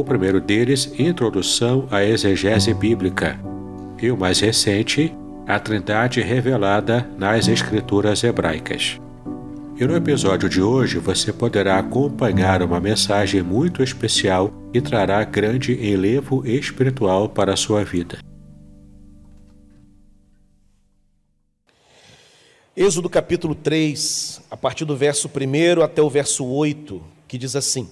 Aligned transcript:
o 0.00 0.02
primeiro 0.02 0.40
deles, 0.40 0.92
Introdução 0.98 1.86
à 1.88 2.04
Exegese 2.04 2.74
Bíblica, 2.74 3.38
e 4.02 4.10
o 4.10 4.16
mais 4.16 4.40
recente, 4.40 5.14
A 5.46 5.60
Trindade 5.60 6.20
Revelada 6.20 7.08
nas 7.16 7.46
Escrituras 7.46 8.24
Hebraicas. 8.24 9.00
E 9.78 9.84
no 9.84 9.94
episódio 9.94 10.48
de 10.48 10.60
hoje 10.60 10.98
você 10.98 11.32
poderá 11.32 11.78
acompanhar 11.78 12.60
uma 12.60 12.80
mensagem 12.80 13.40
muito 13.40 13.84
especial 13.84 14.52
que 14.72 14.80
trará 14.80 15.22
grande 15.22 15.74
enlevo 15.74 16.44
espiritual 16.44 17.28
para 17.28 17.52
a 17.52 17.56
sua 17.56 17.84
vida. 17.84 18.18
Êxodo 22.76 23.08
capítulo 23.08 23.54
3, 23.54 24.42
a 24.50 24.56
partir 24.56 24.84
do 24.84 24.96
verso 24.96 25.28
1 25.28 25.82
até 25.84 26.02
o 26.02 26.10
verso 26.10 26.44
8, 26.44 27.00
que 27.28 27.38
diz 27.38 27.54
assim: 27.54 27.88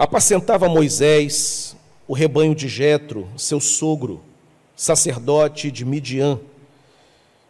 Apacentava 0.00 0.66
Moisés 0.66 1.76
o 2.08 2.14
rebanho 2.14 2.54
de 2.54 2.66
Jetro, 2.68 3.28
seu 3.36 3.60
sogro, 3.60 4.22
sacerdote 4.74 5.70
de 5.70 5.84
Midian, 5.84 6.40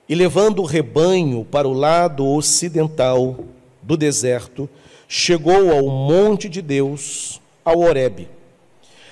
e 0.09 0.17
levando 0.17 0.61
o 0.61 0.65
rebanho 0.65 1.45
para 1.45 1.69
o 1.69 1.73
lado 1.73 2.27
ocidental 2.27 3.45
do 3.81 3.97
deserto, 3.97 4.69
chegou 5.07 5.71
ao 5.71 5.87
monte 5.87 6.49
de 6.49 6.61
Deus, 6.61 7.41
ao 7.65 7.79
Horebe. 7.79 8.29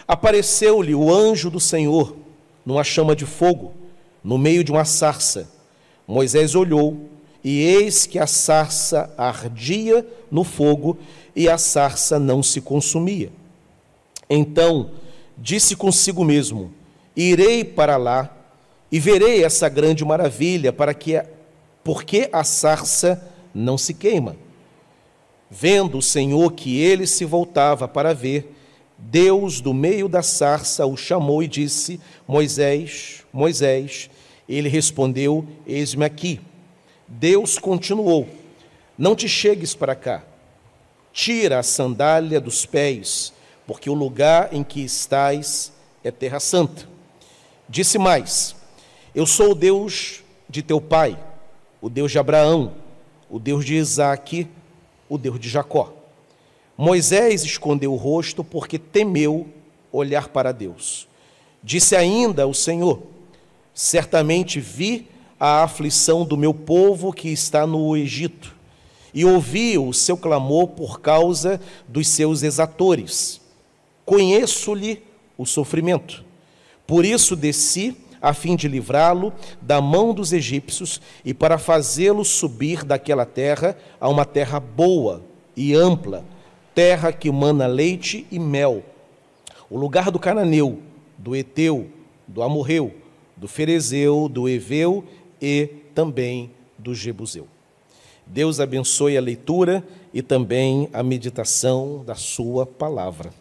Apareceu-lhe 0.09 0.93
o 0.97 1.09
anjo 1.15 1.49
do 1.49 1.61
Senhor 1.61 2.17
numa 2.67 2.83
chama 2.83 3.15
de 3.15 3.25
fogo, 3.25 3.73
no 4.25 4.37
meio 4.37 4.65
de 4.65 4.73
uma 4.73 4.85
sarça. 4.85 5.49
Moisés 6.09 6.57
olhou, 6.57 7.09
e 7.45 7.61
eis 7.61 8.05
que 8.05 8.19
a 8.19 8.27
sarça 8.27 9.15
ardia 9.17 10.05
no 10.29 10.43
fogo, 10.43 10.99
e 11.39 11.49
a 11.49 11.57
sarça 11.57 12.19
não 12.19 12.43
se 12.43 12.61
consumia. 12.61 13.31
Então 14.29 14.91
disse 15.39 15.77
consigo 15.77 16.25
mesmo: 16.25 16.73
Irei 17.15 17.63
para 17.63 17.97
lá 17.97 18.37
e 18.91 18.99
verei 18.99 19.45
essa 19.45 19.69
grande 19.69 20.05
maravilha, 20.05 20.73
para 20.73 20.93
que 20.93 21.23
porque 21.85 22.29
a 22.33 22.43
sarça 22.43 23.25
não 23.55 23.79
se 23.79 23.95
queima. 23.95 24.35
Vendo 25.49 25.99
o 25.99 26.03
Senhor 26.03 26.53
que 26.55 26.81
ele 26.81 27.07
se 27.07 27.25
voltava 27.25 27.87
para 27.87 28.13
ver, 28.13 28.53
Deus 28.99 29.61
do 29.61 29.73
meio 29.73 30.09
da 30.09 30.25
sarça 30.25 30.87
o 30.87 30.97
chamou 30.97 31.41
e 31.41 31.47
disse: 31.47 32.01
Moisés, 32.27 33.25
Moisés. 33.33 34.11
Ele 34.49 34.69
respondeu: 34.69 35.47
Eis-me 35.65 36.05
aqui. 36.05 36.41
Deus 37.07 37.61
continuou: 37.61 38.27
Não 38.99 39.15
te 39.15 39.29
chegues 39.29 39.73
para 39.73 39.95
cá 39.95 40.25
Tira 41.21 41.59
a 41.59 41.63
sandália 41.65 42.41
dos 42.41 42.65
pés, 42.65 43.33
porque 43.67 43.91
o 43.91 43.93
lugar 43.93 44.55
em 44.55 44.63
que 44.63 44.85
estás 44.85 45.73
é 46.05 46.13
terra 46.13 46.39
santa. 46.39 46.89
Disse 47.69 47.99
mais: 47.99 48.55
Eu 49.13 49.27
sou 49.27 49.51
o 49.51 49.55
Deus 49.57 50.23
de 50.49 50.63
teu 50.63 50.81
pai, 50.81 51.19
o 51.81 51.91
Deus 51.91 52.13
de 52.13 52.21
Abraão, 52.21 52.73
o 53.29 53.41
Deus 53.41 53.65
de 53.65 53.75
Isaque, 53.75 54.47
o 55.09 55.19
Deus 55.19 55.41
de 55.41 55.49
Jacó. 55.49 55.93
Moisés 56.77 57.43
escondeu 57.43 57.93
o 57.93 57.97
rosto 57.97 58.45
porque 58.45 58.79
temeu 58.79 59.49
olhar 59.91 60.29
para 60.29 60.53
Deus. 60.53 61.09
Disse 61.61 61.97
ainda 61.97 62.47
o 62.47 62.55
Senhor: 62.55 63.03
Certamente 63.75 64.61
vi 64.61 65.09
a 65.41 65.65
aflição 65.65 66.25
do 66.25 66.37
meu 66.37 66.55
povo 66.55 67.13
que 67.13 67.29
está 67.29 67.67
no 67.67 67.97
Egito 67.97 68.57
e 69.13 69.25
ouvi 69.25 69.79
o 69.79 69.93
seu 69.93 70.17
clamor 70.17 70.69
por 70.69 71.01
causa 71.01 71.61
dos 71.87 72.09
seus 72.09 72.43
exatores. 72.43 73.41
Conheço-lhe 74.05 75.03
o 75.37 75.47
sofrimento. 75.47 76.25
Por 76.87 77.05
isso 77.05 77.37
desci 77.37 77.97
a 78.21 78.35
fim 78.35 78.57
de 78.57 78.67
livrá-lo 78.69 79.33
da 79.61 79.81
mão 79.81 80.13
dos 80.13 80.33
egípcios 80.33 81.01
e 81.25 81.33
para 81.33 81.59
fazê-lo 81.59 82.25
subir 82.25 82.85
daquela 82.85 83.25
terra 83.25 83.77
a 84.01 84.09
uma 84.09 84.25
terra 84.25 84.59
boa 84.59 85.23
e 85.57 85.75
ampla, 85.75 86.25
terra 86.75 87.13
que 87.13 87.31
mana 87.31 87.67
leite 87.67 88.27
e 88.31 88.39
mel. 88.39 88.83
O 89.71 89.79
lugar 89.79 90.11
do 90.11 90.19
cananeu, 90.19 90.81
do 91.17 91.37
eteu, 91.37 91.89
do 92.27 92.43
amorreu, 92.43 92.95
do 93.37 93.47
ferezeu, 93.47 94.29
do 94.29 94.49
eveu 94.49 95.05
e 95.41 95.67
também 95.95 96.51
do 96.79 96.95
jebuseu. 96.95 97.47
Deus 98.29 98.61
abençoe 98.61 99.17
a 99.17 99.21
leitura 99.23 99.83
e 100.13 100.21
também 100.21 100.89
a 100.93 101.03
meditação 101.03 102.05
da 102.05 102.15
Sua 102.15 102.67
palavra. 102.67 103.33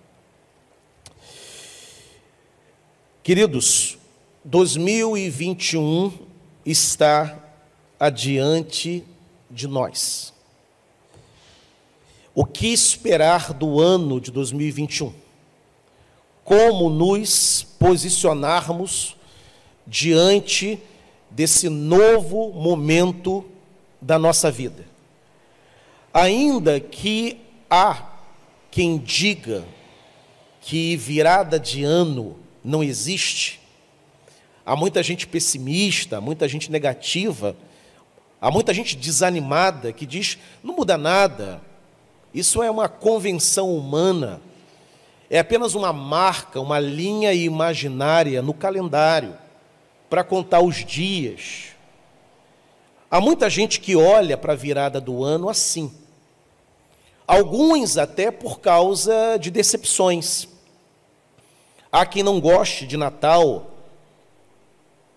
Queridos, 3.21 3.97
2021 4.45 6.13
está 6.65 7.37
adiante 7.99 9.03
de 9.51 9.67
nós. 9.67 10.33
O 12.33 12.45
que 12.45 12.67
esperar 12.67 13.53
do 13.53 13.81
ano 13.81 14.21
de 14.21 14.31
2021? 14.31 15.13
Como 16.45 16.89
nos 16.89 17.67
posicionarmos 17.77 19.17
diante 19.85 20.79
desse 21.29 21.67
novo 21.67 22.53
momento 22.53 23.43
da 24.01 24.17
nossa 24.17 24.51
vida. 24.51 24.85
Ainda 26.13 26.79
que 26.79 27.39
há 27.69 28.03
quem 28.71 28.97
diga 28.97 29.65
que 30.61 30.95
virada 30.97 31.59
de 31.59 31.83
ano 31.83 32.37
não 32.63 32.83
existe, 32.83 33.59
há 34.65 34.75
muita 34.75 35.01
gente 35.01 35.25
pessimista, 35.25 36.19
muita 36.19 36.47
gente 36.47 36.71
negativa, 36.71 37.55
há 38.41 38.51
muita 38.51 38.73
gente 38.73 38.95
desanimada 38.95 39.93
que 39.93 40.05
diz: 40.05 40.37
não 40.63 40.75
muda 40.75 40.97
nada, 40.97 41.61
isso 42.33 42.61
é 42.61 42.69
uma 42.69 42.89
convenção 42.89 43.75
humana, 43.75 44.41
é 45.29 45.39
apenas 45.39 45.73
uma 45.75 45.93
marca, 45.93 46.59
uma 46.59 46.79
linha 46.79 47.33
imaginária 47.33 48.41
no 48.41 48.53
calendário 48.53 49.37
para 50.09 50.23
contar 50.23 50.61
os 50.61 50.85
dias. 50.85 51.76
Há 53.09 53.21
muita 53.21 53.49
gente 53.49 53.79
que 53.79 53.95
olha 53.95 54.37
para 54.37 54.51
a 54.51 54.55
virada 54.55 54.99
do 54.99 55.23
ano 55.23 55.47
assim. 55.47 55.91
Alguns 57.25 57.97
até 57.97 58.31
por 58.31 58.59
causa 58.59 59.37
de 59.37 59.49
decepções. 59.49 60.47
Há 61.89 62.05
quem 62.05 62.21
não 62.21 62.39
goste 62.39 62.85
de 62.85 62.97
Natal, 62.97 63.71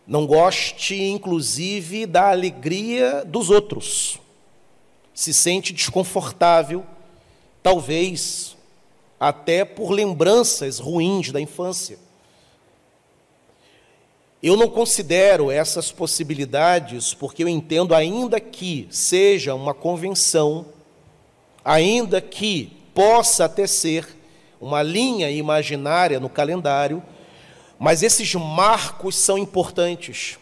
não 0.06 0.24
goste 0.26 1.02
inclusive 1.02 2.06
da 2.06 2.30
alegria 2.30 3.24
dos 3.24 3.50
outros. 3.50 4.18
Se 5.12 5.34
sente 5.34 5.72
desconfortável, 5.72 6.86
talvez 7.62 8.56
até 9.18 9.64
por 9.64 9.90
lembranças 9.90 10.78
ruins 10.78 11.32
da 11.32 11.40
infância. 11.40 11.98
Eu 14.42 14.56
não 14.56 14.68
considero 14.68 15.50
essas 15.50 15.92
possibilidades 15.92 17.12
porque 17.12 17.42
eu 17.42 17.48
entendo, 17.48 17.94
ainda 17.94 18.40
que 18.40 18.88
seja 18.90 19.54
uma 19.54 19.74
convenção, 19.74 20.66
ainda 21.62 22.22
que 22.22 22.72
possa 22.94 23.44
até 23.44 23.66
ser 23.66 24.16
uma 24.58 24.82
linha 24.82 25.30
imaginária 25.30 26.18
no 26.18 26.28
calendário, 26.28 27.02
mas 27.78 28.02
esses 28.02 28.34
marcos 28.34 29.14
são 29.16 29.36
importantes. 29.36 30.38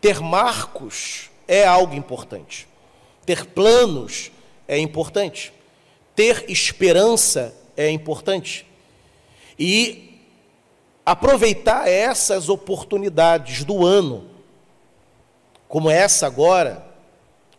Ter 0.00 0.20
marcos 0.20 1.30
é 1.46 1.64
algo 1.64 1.94
importante. 1.94 2.66
Ter 3.24 3.44
planos 3.46 4.30
é 4.66 4.78
importante. 4.78 5.52
Ter 6.16 6.44
esperança 6.48 7.54
é 7.76 7.90
importante. 7.90 8.66
E 9.58 10.07
aproveitar 11.10 11.88
essas 11.88 12.50
oportunidades 12.50 13.64
do 13.64 13.86
ano, 13.86 14.26
como 15.66 15.88
essa 15.88 16.26
agora, 16.26 16.86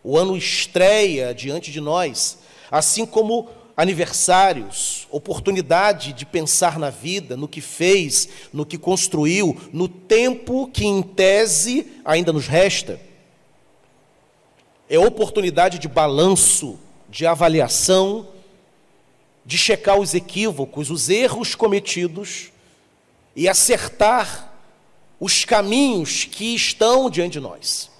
o 0.04 0.16
ano 0.16 0.36
estreia 0.36 1.34
diante 1.34 1.72
de 1.72 1.80
nós, 1.80 2.38
assim 2.70 3.04
como 3.04 3.48
aniversários, 3.76 5.08
oportunidade 5.10 6.12
de 6.12 6.24
pensar 6.24 6.78
na 6.78 6.90
vida, 6.90 7.36
no 7.36 7.48
que 7.48 7.60
fez, 7.60 8.28
no 8.52 8.64
que 8.64 8.78
construiu, 8.78 9.60
no 9.72 9.88
tempo 9.88 10.70
que 10.72 10.86
em 10.86 11.02
tese 11.02 11.90
ainda 12.04 12.32
nos 12.32 12.46
resta. 12.46 13.00
É 14.88 14.96
oportunidade 14.96 15.80
de 15.80 15.88
balanço, 15.88 16.78
de 17.08 17.26
avaliação, 17.26 18.28
de 19.44 19.58
checar 19.58 19.98
os 19.98 20.14
equívocos, 20.14 20.88
os 20.88 21.10
erros 21.10 21.56
cometidos 21.56 22.52
e 23.34 23.48
acertar 23.48 24.52
os 25.18 25.44
caminhos 25.44 26.24
que 26.24 26.54
estão 26.54 27.10
diante 27.10 27.34
de 27.34 27.40
nós. 27.40 27.90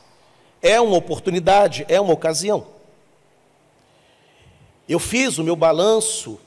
É 0.63 0.81
uma 0.81 0.97
oportunidade, 0.97 1.85
é 1.89 2.01
uma 2.01 2.13
ocasião. 2.13 2.67
Eu 4.89 4.99
fiz 4.99 5.39
o 5.39 5.45
meu 5.45 5.55
balanço 5.55 6.39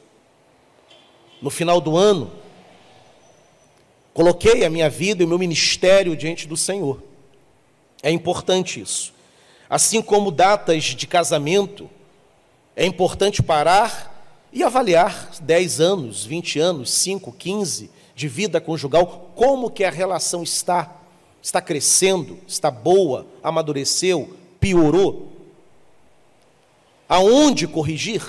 no 1.41 1.49
final 1.49 1.79
do 1.79 1.97
ano, 1.97 2.31
coloquei 4.13 4.65
a 4.65 4.69
minha 4.69 4.89
vida 4.89 5.21
e 5.21 5.25
o 5.25 5.29
meu 5.29 5.39
ministério 5.39 6.15
diante 6.15 6.47
do 6.47 6.57
Senhor. 6.57 7.01
É 8.01 8.11
importante 8.11 8.81
isso. 8.81 9.13
Assim 9.69 10.01
como 10.01 10.31
datas 10.31 10.83
de 10.83 11.07
casamento, 11.07 11.89
é 12.75 12.85
importante 12.85 13.41
parar 13.41 14.11
e 14.51 14.63
avaliar 14.63 15.31
10 15.41 15.79
anos, 15.79 16.25
20 16.25 16.59
anos, 16.59 16.91
5, 16.91 17.31
15 17.31 17.89
de 18.15 18.27
vida 18.27 18.61
conjugal, 18.61 19.31
como 19.35 19.69
que 19.69 19.83
a 19.83 19.89
relação 19.89 20.43
está. 20.43 20.97
Está 21.41 21.61
crescendo, 21.61 22.39
está 22.47 22.71
boa, 22.71 23.27
amadureceu, 23.43 24.33
piorou 24.61 25.33
aonde 27.13 27.67
corrigir, 27.67 28.23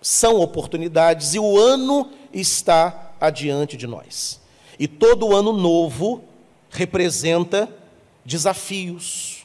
são 0.00 0.40
oportunidades 0.40 1.34
e 1.34 1.38
o 1.38 1.58
ano 1.58 2.10
está 2.32 3.12
adiante 3.20 3.76
de 3.76 3.86
nós. 3.86 4.40
E 4.78 4.88
todo 4.88 5.36
ano 5.36 5.52
novo 5.52 6.24
representa 6.70 7.68
desafios. 8.24 9.44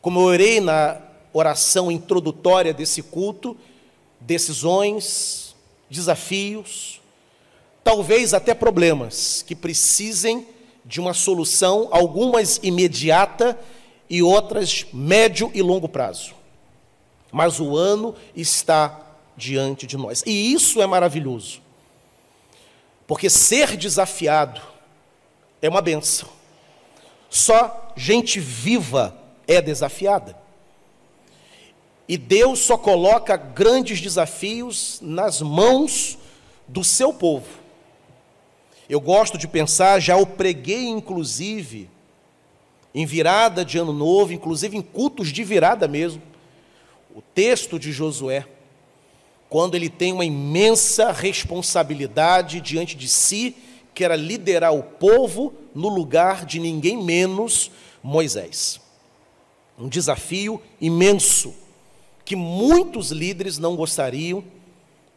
Como 0.00 0.18
eu 0.18 0.24
orei 0.24 0.60
na 0.60 0.98
oração 1.30 1.90
introdutória 1.90 2.72
desse 2.72 3.02
culto, 3.02 3.54
decisões, 4.18 5.54
desafios, 5.90 7.02
talvez 7.90 8.34
até 8.34 8.54
problemas 8.54 9.44
que 9.46 9.54
precisem 9.54 10.46
de 10.84 11.00
uma 11.00 11.12
solução, 11.12 11.88
algumas 11.90 12.58
imediata 12.62 13.58
e 14.08 14.22
outras 14.22 14.86
médio 14.92 15.50
e 15.54 15.62
longo 15.62 15.88
prazo 15.88 16.40
mas 17.32 17.60
o 17.60 17.76
ano 17.76 18.14
está 18.34 19.00
diante 19.36 19.86
de 19.86 19.96
nós. 19.96 20.22
E 20.26 20.52
isso 20.52 20.82
é 20.82 20.86
maravilhoso. 20.86 21.60
Porque 23.06 23.30
ser 23.30 23.76
desafiado 23.76 24.60
é 25.60 25.68
uma 25.68 25.80
benção. 25.80 26.28
Só 27.28 27.92
gente 27.96 28.40
viva 28.40 29.16
é 29.46 29.60
desafiada. 29.60 30.36
E 32.08 32.18
Deus 32.18 32.58
só 32.60 32.76
coloca 32.76 33.36
grandes 33.36 34.00
desafios 34.00 34.98
nas 35.00 35.40
mãos 35.40 36.18
do 36.66 36.82
seu 36.82 37.12
povo. 37.12 37.59
Eu 38.90 39.00
gosto 39.00 39.38
de 39.38 39.46
pensar, 39.46 40.00
já 40.00 40.16
o 40.16 40.26
preguei 40.26 40.88
inclusive 40.88 41.88
em 42.92 43.06
virada 43.06 43.64
de 43.64 43.78
ano 43.78 43.92
novo, 43.92 44.32
inclusive 44.32 44.76
em 44.76 44.82
cultos 44.82 45.28
de 45.28 45.44
virada 45.44 45.86
mesmo 45.86 46.20
o 47.14 47.22
texto 47.22 47.78
de 47.78 47.92
Josué, 47.92 48.44
quando 49.48 49.76
ele 49.76 49.88
tem 49.88 50.12
uma 50.12 50.24
imensa 50.24 51.12
responsabilidade 51.12 52.60
diante 52.60 52.96
de 52.96 53.06
si, 53.06 53.54
que 53.94 54.04
era 54.04 54.16
liderar 54.16 54.74
o 54.74 54.82
povo 54.82 55.54
no 55.72 55.88
lugar 55.88 56.44
de 56.44 56.58
ninguém 56.58 57.00
menos 57.00 57.70
Moisés. 58.02 58.80
Um 59.78 59.88
desafio 59.88 60.60
imenso, 60.80 61.54
que 62.24 62.34
muitos 62.34 63.12
líderes 63.12 63.56
não 63.56 63.76
gostariam 63.76 64.42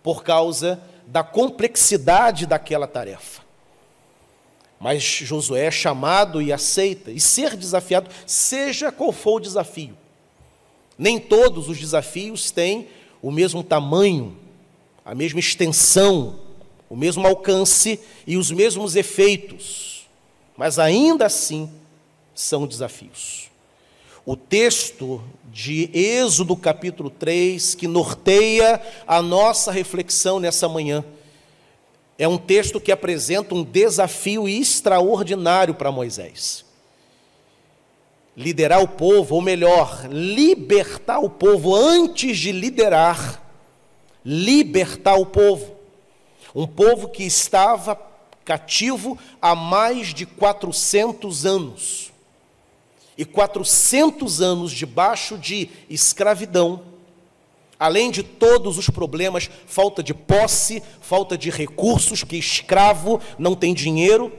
por 0.04 0.24
causa 0.24 0.80
da 1.08 1.24
complexidade 1.24 2.46
daquela 2.46 2.86
tarefa. 2.86 3.43
Mas 4.84 5.02
Josué 5.02 5.68
é 5.68 5.72
chamado 5.72 6.42
e 6.42 6.52
aceita, 6.52 7.10
e 7.10 7.18
ser 7.18 7.56
desafiado, 7.56 8.10
seja 8.28 8.92
qual 8.92 9.14
for 9.14 9.36
o 9.36 9.40
desafio. 9.40 9.98
Nem 10.98 11.18
todos 11.18 11.70
os 11.70 11.80
desafios 11.80 12.52
têm 12.52 12.90
o 13.22 13.32
mesmo 13.32 13.64
tamanho, 13.64 14.36
a 15.06 15.16
mesma 15.16 15.40
extensão, 15.40 16.38
o 16.90 16.98
mesmo 16.98 17.26
alcance 17.26 17.98
e 18.28 18.36
os 18.36 18.52
mesmos 18.52 18.98
efeitos, 18.98 20.06
mas 20.58 20.78
ainda 20.78 21.28
assim 21.28 21.72
são 22.36 22.68
desafios. 22.68 23.50
O 24.26 24.36
texto 24.36 25.24
de 25.50 25.90
Êxodo 25.94 26.58
capítulo 26.58 27.10
3, 27.10 27.74
que 27.74 27.88
norteia 27.88 28.82
a 29.08 29.22
nossa 29.22 29.72
reflexão 29.72 30.42
nessa 30.42 30.68
manhã, 30.68 31.06
é 32.18 32.28
um 32.28 32.38
texto 32.38 32.80
que 32.80 32.92
apresenta 32.92 33.56
um 33.56 33.64
desafio 33.64 34.48
extraordinário 34.48 35.74
para 35.74 35.92
Moisés 35.92 36.64
liderar 38.36 38.82
o 38.82 38.88
povo, 38.88 39.36
ou 39.36 39.42
melhor, 39.42 40.08
libertar 40.10 41.20
o 41.20 41.30
povo 41.30 41.76
antes 41.76 42.38
de 42.38 42.52
liderar, 42.52 43.42
libertar 44.26 45.16
o 45.16 45.26
povo. 45.26 45.76
Um 46.54 46.68
povo 46.68 47.10
que 47.10 47.24
estava 47.24 48.00
cativo 48.44 49.18
há 49.42 49.56
mais 49.56 50.14
de 50.14 50.26
400 50.26 51.46
anos. 51.46 52.12
E 53.16 53.24
400 53.24 54.42
anos 54.42 54.72
debaixo 54.72 55.38
de 55.38 55.70
escravidão, 55.88 56.82
além 57.84 58.10
de 58.10 58.24
todos 58.24 58.78
os 58.78 58.90
problemas, 58.90 59.50
falta 59.68 60.02
de 60.02 60.14
posse, 60.14 60.82
falta 61.02 61.38
de 61.38 61.50
recursos, 61.50 62.24
que 62.24 62.38
escravo 62.38 63.20
não 63.38 63.56
tem 63.56 63.74
dinheiro, 63.74 64.32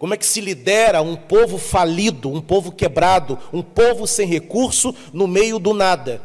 como 0.00 0.14
é 0.14 0.16
que 0.16 0.26
se 0.26 0.40
lidera 0.40 1.00
um 1.00 1.14
povo 1.14 1.58
falido, 1.58 2.28
um 2.28 2.40
povo 2.40 2.72
quebrado, 2.72 3.38
um 3.52 3.62
povo 3.62 4.04
sem 4.04 4.26
recurso 4.26 4.92
no 5.12 5.28
meio 5.28 5.60
do 5.60 5.72
nada, 5.72 6.20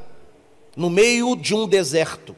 no 0.76 0.90
meio 0.90 1.36
de 1.36 1.54
um 1.54 1.68
deserto? 1.68 2.36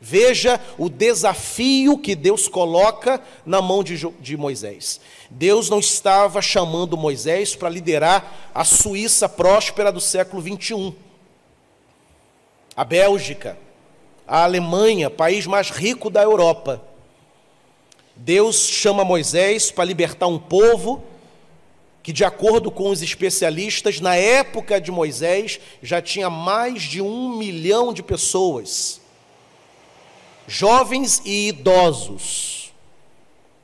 Veja 0.00 0.58
o 0.78 0.88
desafio 0.88 1.98
que 1.98 2.14
Deus 2.14 2.48
coloca 2.48 3.20
na 3.44 3.60
mão 3.60 3.84
de, 3.84 3.98
de 4.20 4.38
Moisés. 4.38 5.02
Deus 5.28 5.68
não 5.68 5.80
estava 5.80 6.40
chamando 6.40 6.96
Moisés 6.96 7.54
para 7.54 7.68
liderar 7.68 8.50
a 8.54 8.64
Suíça 8.64 9.28
próspera 9.28 9.92
do 9.92 10.00
século 10.00 10.40
21, 10.40 10.94
a 12.76 12.84
Bélgica, 12.84 13.58
a 14.26 14.44
Alemanha, 14.44 15.10
país 15.10 15.46
mais 15.46 15.70
rico 15.70 16.08
da 16.08 16.22
Europa. 16.22 16.82
Deus 18.14 18.68
chama 18.68 19.04
Moisés 19.04 19.70
para 19.70 19.84
libertar 19.84 20.26
um 20.26 20.38
povo 20.38 21.02
que, 22.02 22.12
de 22.12 22.24
acordo 22.24 22.70
com 22.70 22.90
os 22.90 23.02
especialistas, 23.02 24.00
na 24.00 24.14
época 24.14 24.80
de 24.80 24.90
Moisés 24.90 25.60
já 25.82 26.00
tinha 26.00 26.30
mais 26.30 26.82
de 26.82 27.00
um 27.00 27.36
milhão 27.36 27.92
de 27.92 28.02
pessoas, 28.02 29.00
jovens 30.46 31.20
e 31.24 31.48
idosos, 31.48 32.72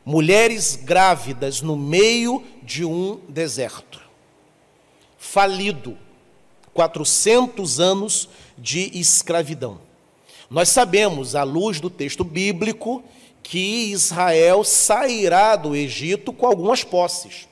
mulheres 0.05 0.77
grávidas 0.77 1.61
no 1.61 1.77
meio 1.77 2.43
de 2.63 2.85
um 2.85 3.21
deserto, 3.29 4.01
falido, 5.19 5.97
400 6.73 7.81
anos 7.81 8.29
de 8.59 8.99
escravidão. 8.99 9.81
Nós 10.49 10.69
sabemos, 10.69 11.35
à 11.35 11.43
luz 11.43 11.81
do 11.81 11.91
texto 11.91 12.23
bíblico, 12.23 13.03
que 13.43 13.91
Israel 13.93 14.65
sairá 14.65 15.57
do 15.57 15.75
Egito 15.75 16.33
com 16.33 16.47
algumas 16.47 16.83
posses. 16.83 17.49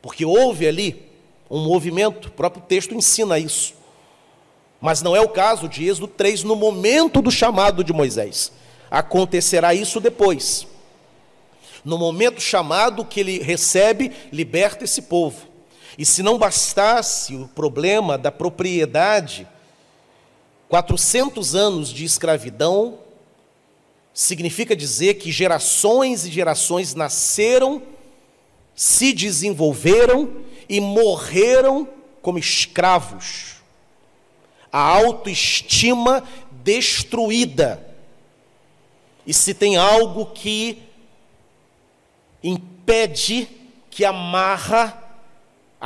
Porque 0.00 0.24
houve 0.24 0.66
ali 0.66 1.02
um 1.50 1.64
movimento, 1.64 2.28
o 2.28 2.30
próprio 2.30 2.62
texto 2.62 2.94
ensina 2.94 3.38
isso. 3.38 3.74
Mas 4.80 5.02
não 5.02 5.16
é 5.16 5.20
o 5.20 5.28
caso 5.28 5.68
de 5.68 5.84
Êxodo 5.84 6.08
3 6.08 6.44
no 6.44 6.54
momento 6.54 7.22
do 7.22 7.30
chamado 7.30 7.82
de 7.82 7.92
Moisés. 7.92 8.52
Acontecerá 8.90 9.74
isso 9.74 10.00
depois. 10.00 10.66
No 11.84 11.98
momento 11.98 12.40
chamado 12.40 13.04
que 13.04 13.20
ele 13.20 13.38
recebe, 13.38 14.12
liberta 14.32 14.84
esse 14.84 15.02
povo. 15.02 15.55
E 15.98 16.04
se 16.04 16.22
não 16.22 16.36
bastasse 16.36 17.34
o 17.34 17.48
problema 17.48 18.18
da 18.18 18.30
propriedade, 18.30 19.48
400 20.68 21.54
anos 21.54 21.88
de 21.88 22.04
escravidão 22.04 22.98
significa 24.12 24.74
dizer 24.74 25.14
que 25.14 25.30
gerações 25.30 26.24
e 26.26 26.30
gerações 26.30 26.94
nasceram, 26.94 27.82
se 28.74 29.12
desenvolveram 29.12 30.36
e 30.68 30.80
morreram 30.80 31.88
como 32.20 32.38
escravos. 32.38 33.56
A 34.70 34.80
autoestima 34.80 36.22
destruída. 36.50 37.86
E 39.26 39.32
se 39.32 39.54
tem 39.54 39.76
algo 39.76 40.26
que 40.26 40.82
impede, 42.42 43.48
que 43.90 44.04
amarra 44.04 45.05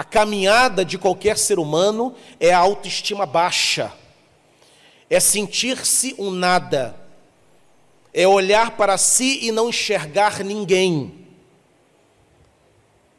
a 0.00 0.04
caminhada 0.04 0.83
de 0.83 0.97
qualquer 0.97 1.37
ser 1.37 1.59
humano, 1.59 2.14
é 2.40 2.54
a 2.54 2.59
autoestima 2.59 3.26
baixa. 3.26 3.92
É 5.11 5.21
sentir-se 5.21 6.14
um 6.19 6.30
nada 6.30 6.97
é 8.14 8.26
olhar 8.26 8.71
para 8.78 8.97
si 8.97 9.40
e 9.42 9.52
não 9.52 9.69
enxergar 9.69 10.42
ninguém. 10.42 11.26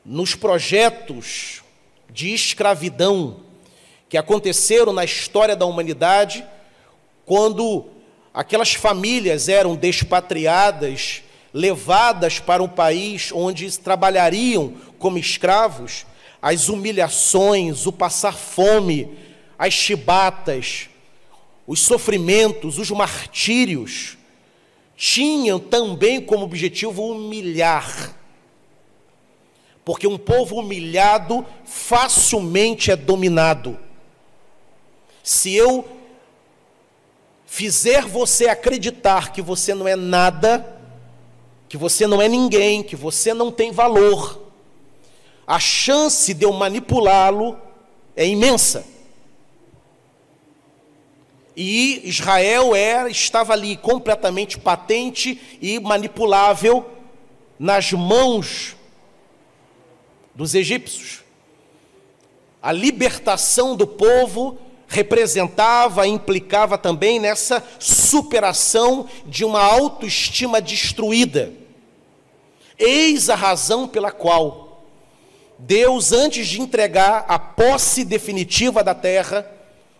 Nos 0.03 0.33
projetos 0.33 1.61
de 2.09 2.33
escravidão 2.33 3.41
que 4.09 4.17
aconteceram 4.17 4.91
na 4.91 5.05
história 5.05 5.55
da 5.55 5.67
humanidade, 5.67 6.43
quando 7.27 7.85
aquelas 8.33 8.73
famílias 8.73 9.47
eram 9.47 9.75
despatriadas, 9.75 11.21
levadas 11.53 12.39
para 12.39 12.63
um 12.63 12.67
país 12.67 13.31
onde 13.31 13.77
trabalhariam 13.77 14.73
como 14.97 15.19
escravos, 15.19 16.07
as 16.41 16.69
humilhações, 16.69 17.85
o 17.85 17.91
passar 17.91 18.33
fome, 18.33 19.17
as 19.59 19.73
chibatas, 19.73 20.89
os 21.67 21.81
sofrimentos, 21.81 22.79
os 22.79 22.89
martírios, 22.89 24.17
tinham 24.95 25.59
também 25.59 26.19
como 26.19 26.45
objetivo 26.45 27.03
humilhar. 27.03 28.15
Porque 29.85 30.07
um 30.07 30.17
povo 30.17 30.57
humilhado 30.57 31.45
facilmente 31.65 32.91
é 32.91 32.95
dominado. 32.95 33.77
Se 35.23 35.53
eu 35.55 35.87
fizer 37.45 38.05
você 38.05 38.47
acreditar 38.47 39.31
que 39.31 39.41
você 39.41 39.73
não 39.73 39.87
é 39.87 39.95
nada, 39.95 40.79
que 41.67 41.77
você 41.77 42.07
não 42.07 42.21
é 42.21 42.27
ninguém, 42.27 42.81
que 42.81 42.95
você 42.95 43.33
não 43.33 43.51
tem 43.51 43.71
valor, 43.71 44.50
a 45.45 45.59
chance 45.59 46.33
de 46.33 46.45
eu 46.45 46.53
manipulá-lo 46.53 47.57
é 48.15 48.25
imensa. 48.25 48.85
E 51.55 52.01
Israel 52.07 52.75
era, 52.75 53.09
estava 53.09 53.53
ali 53.53 53.75
completamente 53.75 54.57
patente 54.57 55.39
e 55.61 55.79
manipulável 55.79 56.89
nas 57.59 57.91
mãos 57.91 58.75
dos 60.33 60.55
egípcios. 60.55 61.23
A 62.61 62.71
libertação 62.71 63.75
do 63.75 63.85
povo 63.85 64.57
representava, 64.87 66.07
implicava 66.07 66.77
também 66.77 67.19
nessa 67.19 67.63
superação 67.79 69.07
de 69.25 69.43
uma 69.43 69.61
autoestima 69.61 70.61
destruída. 70.61 71.53
Eis 72.77 73.29
a 73.29 73.35
razão 73.35 73.87
pela 73.87 74.11
qual 74.11 74.70
Deus, 75.63 76.11
antes 76.11 76.47
de 76.47 76.59
entregar 76.59 77.23
a 77.27 77.37
posse 77.37 78.03
definitiva 78.03 78.83
da 78.83 78.95
terra, 78.95 79.45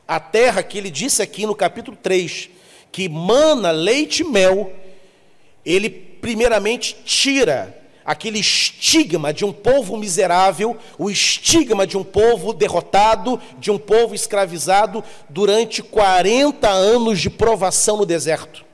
a 0.07 0.19
terra 0.19 0.63
que 0.63 0.75
ele 0.75 0.89
disse 0.89 1.21
aqui 1.21 1.45
no 1.45 1.55
capítulo 1.55 1.95
3, 2.01 2.49
que 2.91 3.07
mana 3.07 3.69
leite 3.69 4.21
e 4.21 4.25
mel, 4.25 4.73
ele 5.63 5.87
primeiramente 5.87 6.97
tira 7.05 7.77
aquele 8.03 8.39
estigma 8.39 9.31
de 9.31 9.45
um 9.45 9.53
povo 9.53 9.95
miserável, 9.97 10.75
o 10.97 11.11
estigma 11.11 11.85
de 11.85 11.95
um 11.95 12.03
povo 12.03 12.53
derrotado, 12.53 13.39
de 13.59 13.69
um 13.69 13.77
povo 13.77 14.15
escravizado 14.15 15.03
durante 15.29 15.83
40 15.83 16.67
anos 16.67 17.21
de 17.21 17.29
provação 17.29 17.97
no 17.97 18.05
deserto. 18.05 18.65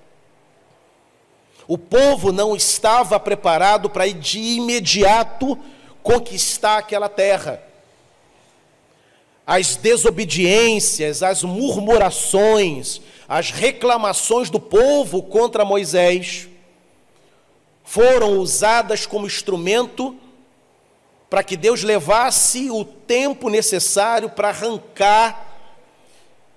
O 1.68 1.78
povo 1.78 2.32
não 2.32 2.56
estava 2.56 3.20
preparado 3.20 3.90
para 3.90 4.08
ir 4.08 4.14
de 4.14 4.40
imediato 4.40 5.60
conquistar 6.08 6.78
aquela 6.78 7.10
terra 7.10 7.62
as 9.46 9.78
desobediências, 9.78 11.24
as 11.24 11.44
murmurações, 11.44 13.00
as 13.30 13.52
reclamações 13.52 14.50
do 14.50 14.60
povo 14.60 15.24
contra 15.24 15.64
Moisés 15.64 16.50
foram 17.84 18.40
usadas 18.40 19.06
como 19.06 19.26
instrumento 19.26 20.18
para 21.30 21.44
que 21.44 21.56
Deus 21.56 21.84
levasse 21.84 22.70
o 22.70 22.84
tempo 22.84 23.50
necessário 23.50 24.30
para 24.30 24.50
arrancar 24.50 25.46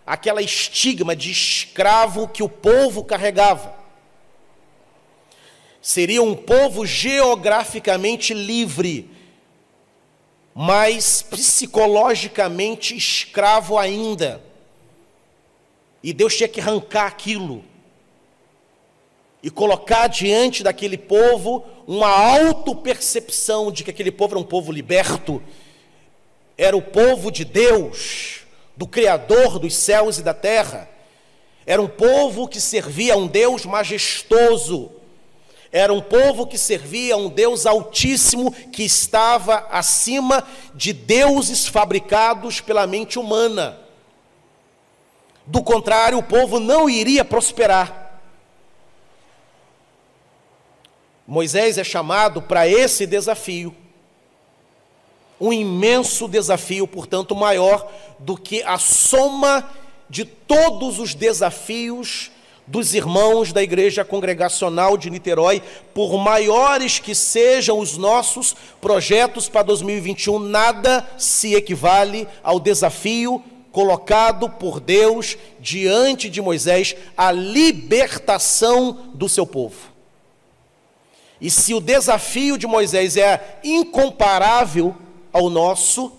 aquela 0.05 0.43
estigma 0.43 1.15
de 1.15 1.31
escravo 1.31 2.27
que 2.27 2.43
o 2.43 2.49
povo 2.49 3.05
carregava. 3.05 3.73
Seria 5.81 6.23
um 6.23 6.35
povo 6.35 6.85
geograficamente 6.85 8.35
livre, 8.35 9.20
mas 10.55 11.23
psicologicamente 11.23 12.97
escravo 12.97 13.79
ainda. 13.79 14.43
E 16.03 16.13
Deus 16.13 16.37
tinha 16.37 16.49
que 16.49 16.61
arrancar 16.61 17.07
aquilo 17.07 17.65
e 19.43 19.51
colocar 19.51 20.07
diante 20.07 20.63
daquele 20.63 20.99
povo 20.99 21.65
uma 21.87 22.09
auto-percepção 22.09 23.73
de 23.73 23.85
que 23.85 23.91
aquele 23.91 24.11
povo 24.11 24.35
era 24.35 24.41
um 24.41 24.47
povo 24.47 24.71
liberto, 24.71 25.43
era 26.57 26.77
o 26.77 26.83
povo 26.83 27.31
de 27.31 27.45
Deus, 27.45 28.43
do 28.77 28.87
Criador 28.87 29.59
dos 29.59 29.75
céus 29.75 30.19
e 30.19 30.23
da 30.23 30.35
terra, 30.35 30.89
era 31.67 31.81
um 31.81 31.89
povo 31.89 32.49
que 32.49 32.61
servia 32.61 33.15
a 33.15 33.17
um 33.17 33.27
Deus 33.27 33.65
majestoso, 33.65 34.91
era 35.73 35.93
um 35.93 36.01
povo 36.01 36.47
que 36.47 36.59
servia 36.59 37.15
a 37.15 37.17
um 37.17 37.29
Deus 37.29 37.65
altíssimo 37.65 38.51
que 38.51 38.83
estava 38.83 39.69
acima 39.71 40.45
de 40.75 40.93
deuses 40.93 41.69
fabricados 41.69 42.61
pela 42.61 42.87
mente 42.87 43.19
humana. 43.19 43.79
Do 45.47 45.63
contrário, 45.63 46.19
o 46.19 46.23
povo 46.23 46.59
não 46.59 46.91
iria 46.91 47.25
prosperar. 47.25 48.21
Moisés 51.27 51.79
é 51.79 51.85
chamado 51.85 52.43
para 52.43 52.67
esse 52.67 53.07
desafio. 53.07 53.75
Um 55.41 55.53
imenso 55.53 56.27
desafio, 56.27 56.87
portanto, 56.89 57.37
maior 57.37 57.89
do 58.19 58.37
que 58.37 58.63
a 58.65 58.77
soma 58.79 59.71
de 60.09 60.25
todos 60.25 60.99
os 60.99 61.15
desafios 61.15 62.33
dos 62.71 62.95
irmãos 62.95 63.53
da 63.53 63.61
Igreja 63.61 64.05
Congregacional 64.05 64.97
de 64.97 65.11
Niterói, 65.11 65.61
por 65.93 66.17
maiores 66.17 67.01
que 67.01 67.17
sejam 67.17 67.81
os 67.81 67.97
nossos 67.97 68.55
projetos 68.81 69.49
para 69.49 69.65
2021, 69.65 70.39
nada 70.39 71.05
se 71.19 71.55
equivale 71.55 72.29
ao 72.45 72.61
desafio 72.61 73.43
colocado 73.73 74.49
por 74.49 74.79
Deus 74.79 75.37
diante 75.59 76.31
de 76.31 76.41
Moisés, 76.41 76.95
a 77.17 77.33
libertação 77.33 79.11
do 79.15 79.29
seu 79.29 79.45
povo. 79.45 79.91
E 81.41 81.51
se 81.51 81.75
o 81.75 81.81
desafio 81.81 82.57
de 82.57 82.69
Moisés 82.69 83.17
é 83.17 83.59
incomparável 83.65 84.95
ao 85.33 85.51
nosso, 85.51 86.13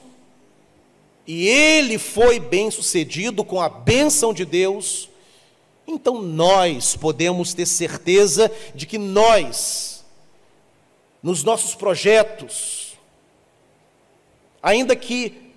e 1.26 1.48
ele 1.48 1.98
foi 1.98 2.42
bem 2.42 2.70
sucedido 2.70 3.42
com 3.42 3.62
a 3.62 3.70
bênção 3.70 4.34
de 4.34 4.44
Deus, 4.44 5.11
então 5.92 6.22
nós 6.22 6.96
podemos 6.96 7.54
ter 7.54 7.66
certeza 7.66 8.52
de 8.74 8.86
que 8.86 8.98
nós, 8.98 10.04
nos 11.22 11.44
nossos 11.44 11.76
projetos, 11.76 12.98
ainda 14.62 14.96
que 14.96 15.52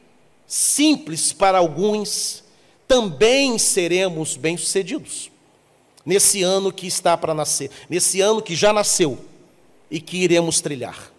simples 0.46 1.32
para 1.32 1.58
alguns, 1.58 2.44
também 2.86 3.58
seremos 3.58 4.36
bem-sucedidos 4.36 5.30
nesse 6.04 6.42
ano 6.42 6.72
que 6.72 6.86
está 6.86 7.16
para 7.16 7.32
nascer, 7.32 7.70
nesse 7.88 8.20
ano 8.20 8.42
que 8.42 8.54
já 8.54 8.72
nasceu 8.72 9.24
e 9.90 10.00
que 10.00 10.18
iremos 10.18 10.60
trilhar. 10.60 11.12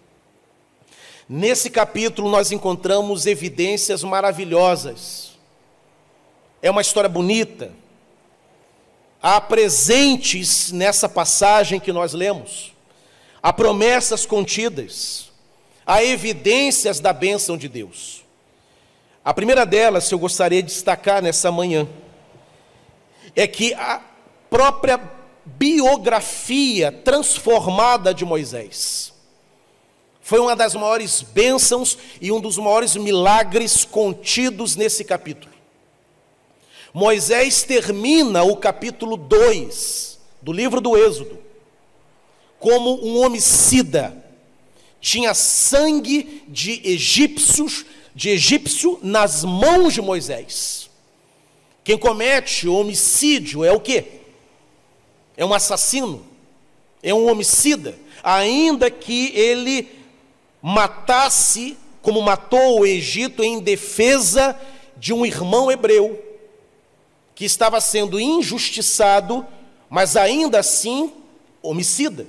Nesse 1.28 1.68
capítulo 1.68 2.30
nós 2.30 2.52
encontramos 2.52 3.26
evidências 3.26 4.04
maravilhosas. 4.04 5.32
É 6.62 6.70
uma 6.70 6.80
história 6.80 7.08
bonita 7.08 7.72
há 9.28 9.40
presentes 9.40 10.70
nessa 10.70 11.08
passagem 11.08 11.80
que 11.80 11.92
nós 11.92 12.12
lemos. 12.12 12.72
há 13.42 13.52
promessas 13.52 14.24
contidas, 14.24 15.32
há 15.84 16.02
evidências 16.04 17.00
da 17.00 17.12
bênção 17.12 17.56
de 17.56 17.68
Deus. 17.68 18.24
A 19.24 19.34
primeira 19.34 19.66
delas, 19.66 20.08
eu 20.12 20.18
gostaria 20.18 20.62
de 20.62 20.68
destacar 20.68 21.20
nessa 21.20 21.50
manhã, 21.50 21.88
é 23.34 23.48
que 23.48 23.74
a 23.74 24.00
própria 24.48 25.00
biografia 25.44 26.92
transformada 26.92 28.14
de 28.14 28.24
Moisés 28.24 29.12
foi 30.20 30.38
uma 30.38 30.54
das 30.54 30.76
maiores 30.76 31.22
bênçãos 31.22 31.98
e 32.20 32.30
um 32.30 32.40
dos 32.40 32.58
maiores 32.58 32.94
milagres 32.94 33.84
contidos 33.84 34.76
nesse 34.76 35.04
capítulo. 35.04 35.55
Moisés 36.96 37.62
termina 37.62 38.42
o 38.42 38.56
capítulo 38.56 39.18
2 39.18 40.18
do 40.40 40.50
livro 40.50 40.80
do 40.80 40.96
Êxodo 40.96 41.38
como 42.58 43.06
um 43.06 43.18
homicida. 43.18 44.24
Tinha 44.98 45.34
sangue 45.34 46.42
de 46.48 46.80
egípcios, 46.82 47.84
de 48.14 48.30
egípcio 48.30 48.98
nas 49.02 49.44
mãos 49.44 49.92
de 49.92 50.00
Moisés. 50.00 50.88
Quem 51.84 51.98
comete 51.98 52.66
homicídio 52.66 53.62
é 53.62 53.70
o 53.70 53.78
quê? 53.78 54.22
É 55.36 55.44
um 55.44 55.52
assassino, 55.52 56.24
é 57.02 57.12
um 57.12 57.30
homicida, 57.30 57.94
ainda 58.22 58.90
que 58.90 59.32
ele 59.34 59.86
matasse, 60.62 61.76
como 62.00 62.22
matou 62.22 62.80
o 62.80 62.86
Egito, 62.86 63.44
em 63.44 63.60
defesa 63.60 64.58
de 64.96 65.12
um 65.12 65.26
irmão 65.26 65.70
hebreu, 65.70 66.25
que 67.36 67.44
estava 67.44 67.80
sendo 67.82 68.18
injustiçado, 68.18 69.46
mas 69.90 70.16
ainda 70.16 70.58
assim 70.58 71.12
homicida. 71.62 72.26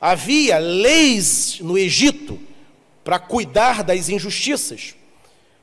Havia 0.00 0.56
leis 0.58 1.58
no 1.60 1.76
Egito 1.76 2.38
para 3.02 3.18
cuidar 3.18 3.82
das 3.82 4.08
injustiças, 4.08 4.94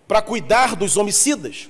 para 0.06 0.22
cuidar 0.22 0.76
dos 0.76 0.98
homicidas. 0.98 1.70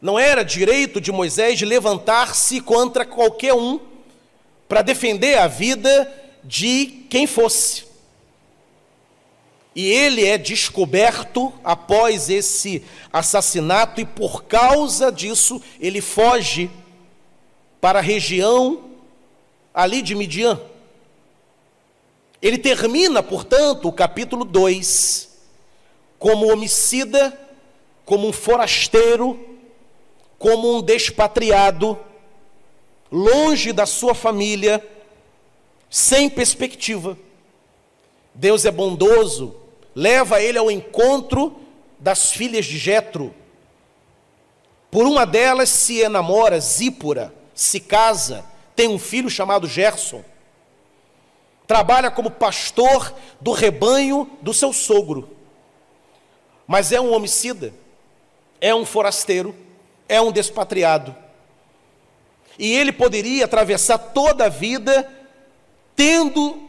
Não 0.00 0.18
era 0.18 0.44
direito 0.44 1.00
de 1.00 1.10
Moisés 1.10 1.60
levantar-se 1.62 2.60
contra 2.60 3.06
qualquer 3.06 3.54
um 3.54 3.80
para 4.68 4.82
defender 4.82 5.38
a 5.38 5.48
vida 5.48 6.12
de 6.44 7.06
quem 7.08 7.26
fosse. 7.26 7.87
E 9.74 9.86
ele 9.86 10.24
é 10.24 10.36
descoberto 10.36 11.52
após 11.62 12.28
esse 12.28 12.82
assassinato, 13.12 14.00
e 14.00 14.04
por 14.04 14.44
causa 14.44 15.12
disso 15.12 15.62
ele 15.78 16.00
foge 16.00 16.70
para 17.80 18.00
a 18.00 18.02
região 18.02 18.84
ali 19.72 20.02
de 20.02 20.14
Midian. 20.14 20.60
Ele 22.40 22.58
termina, 22.58 23.22
portanto, 23.22 23.88
o 23.88 23.92
capítulo 23.92 24.44
2 24.44 25.28
como 26.18 26.52
homicida, 26.52 27.38
como 28.04 28.26
um 28.26 28.32
forasteiro, 28.32 29.38
como 30.38 30.76
um 30.76 30.82
despatriado, 30.82 31.98
longe 33.10 33.72
da 33.72 33.86
sua 33.86 34.14
família, 34.14 34.84
sem 35.88 36.28
perspectiva. 36.28 37.16
Deus 38.38 38.64
é 38.64 38.70
bondoso 38.70 39.56
leva 39.98 40.40
ele 40.40 40.56
ao 40.56 40.70
encontro 40.70 41.60
das 41.98 42.30
filhas 42.30 42.64
de 42.64 42.78
Jetro. 42.78 43.34
Por 44.92 45.04
uma 45.06 45.26
delas 45.26 45.68
se 45.68 45.98
enamora, 45.98 46.60
Zípora, 46.60 47.34
se 47.52 47.80
casa, 47.80 48.44
tem 48.76 48.86
um 48.86 48.96
filho 48.96 49.28
chamado 49.28 49.66
Gerson. 49.66 50.22
Trabalha 51.66 52.12
como 52.12 52.30
pastor 52.30 53.12
do 53.40 53.50
rebanho 53.50 54.30
do 54.40 54.54
seu 54.54 54.72
sogro. 54.72 55.36
Mas 56.64 56.92
é 56.92 57.00
um 57.00 57.12
homicida, 57.12 57.74
é 58.60 58.72
um 58.72 58.86
forasteiro, 58.86 59.52
é 60.08 60.20
um 60.20 60.30
despatriado. 60.30 61.12
E 62.56 62.72
ele 62.72 62.92
poderia 62.92 63.46
atravessar 63.46 63.98
toda 63.98 64.44
a 64.44 64.48
vida 64.48 65.10
tendo 65.96 66.68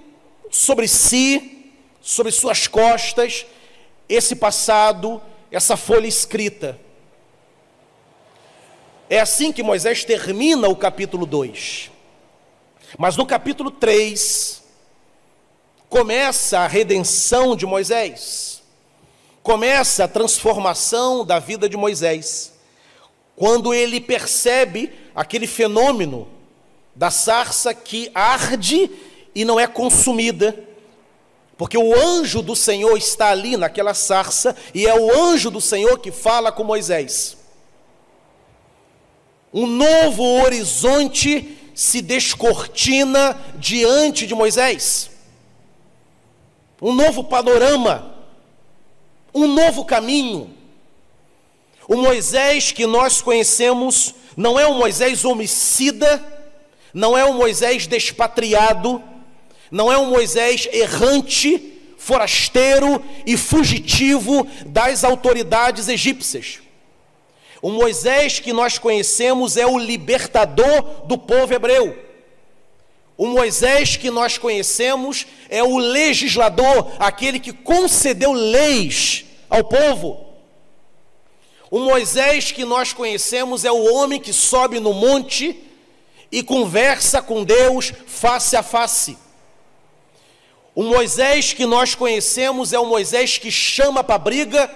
sobre 0.50 0.88
si 0.88 1.59
sobre 2.10 2.32
suas 2.32 2.65
costas 2.65 3.45
esse 4.10 4.36
passado, 4.36 5.22
essa 5.52 5.78
folha 5.78 6.08
escrita. 6.08 6.80
É 9.08 9.19
assim 9.19 9.52
que 9.52 9.62
Moisés 9.62 10.04
termina 10.04 10.67
o 10.67 10.76
capítulo 10.76 11.28
2. 11.28 11.91
Mas 12.98 13.15
no 13.15 13.28
capítulo 13.28 13.69
3, 13.69 14.63
começa 15.88 16.62
a 16.62 16.67
redenção 16.67 17.56
de 17.56 17.67
Moisés, 17.67 18.63
começa 19.43 20.06
a 20.06 20.08
transformação 20.08 21.24
da 21.24 21.38
vida 21.38 21.69
de 21.69 21.78
Moisés, 21.78 22.56
quando 23.36 23.72
ele 23.72 24.02
percebe 24.02 24.91
aquele 25.13 25.45
fenômeno 25.45 26.28
da 26.95 27.12
sarça 27.12 27.72
que 27.72 28.10
arde 28.15 28.89
e 29.36 29.45
não 29.45 29.60
é 29.60 29.67
consumida, 29.67 30.69
porque 31.60 31.78
o 31.78 31.93
anjo 31.93 32.41
do 32.41 32.56
Senhor 32.56 32.98
está 32.98 33.32
ali 33.32 33.58
naquela 33.58 33.93
sarça, 33.93 34.56
e 34.74 34.88
é 34.88 34.98
o 34.98 35.13
anjo 35.13 35.52
do 35.52 35.60
Senhor 35.60 36.00
que 36.00 36.10
fala 36.10 36.54
com 36.54 36.63
Moisés. 36.63 37.38
Um 39.54 39.67
novo 39.67 40.24
horizonte 40.41 41.58
se 41.76 42.02
descortina 42.02 43.38
diante 43.58 44.26
de 44.26 44.34
Moisés. 44.34 45.12
Um 46.82 46.93
novo 46.93 47.26
panorama, 47.26 48.15
um 49.36 49.45
novo 49.45 49.84
caminho. 49.84 50.56
O 51.89 51.98
Moisés 51.98 52.72
que 52.72 52.88
nós 52.88 53.22
conhecemos 53.22 54.15
não 54.38 54.58
é 54.58 54.65
um 54.65 54.78
Moisés 54.78 55.26
homicida, 55.26 56.26
não 56.93 57.17
é 57.17 57.26
um 57.26 57.34
Moisés 57.34 57.86
despatriado, 57.86 59.04
não 59.72 59.92
é 59.92 59.98
um 59.98 60.10
Moisés 60.10 60.68
errante, 60.72 61.74
forasteiro 61.98 63.04
e 63.26 63.38
fugitivo 63.38 64.48
das 64.66 65.04
autoridades 65.04 65.88
egípcias. 65.88 66.60
O 67.62 67.70
Moisés 67.70 68.40
que 68.40 68.54
nós 68.54 68.78
conhecemos 68.78 69.58
é 69.58 69.66
o 69.66 69.78
libertador 69.78 71.06
do 71.06 71.18
povo 71.18 71.54
hebreu. 71.54 71.98
O 73.18 73.28
Moisés 73.28 73.98
que 73.98 74.10
nós 74.10 74.38
conhecemos 74.38 75.28
é 75.50 75.62
o 75.62 75.78
legislador, 75.78 76.94
aquele 76.98 77.38
que 77.38 77.52
concedeu 77.52 78.32
leis 78.32 79.26
ao 79.50 79.66
povo. 79.66 80.26
O 81.70 81.80
Moisés 81.80 82.52
que 82.52 82.64
nós 82.64 82.94
conhecemos 82.94 83.66
é 83.66 83.72
o 83.72 83.94
homem 83.94 84.22
que 84.22 84.32
sobe 84.32 84.80
no 84.80 84.94
monte 84.94 85.62
e 86.32 86.42
conversa 86.42 87.22
com 87.22 87.44
Deus 87.44 87.92
face 88.08 88.56
a 88.56 88.64
face. 88.64 89.18
O 90.80 90.84
Moisés 90.84 91.52
que 91.52 91.65
nós 91.65 91.94
conhecemos 91.94 92.72
é 92.72 92.80
o 92.80 92.86
Moisés 92.86 93.38
que 93.38 93.52
chama 93.52 94.02
para 94.02 94.15
a 94.15 94.18
briga 94.18 94.72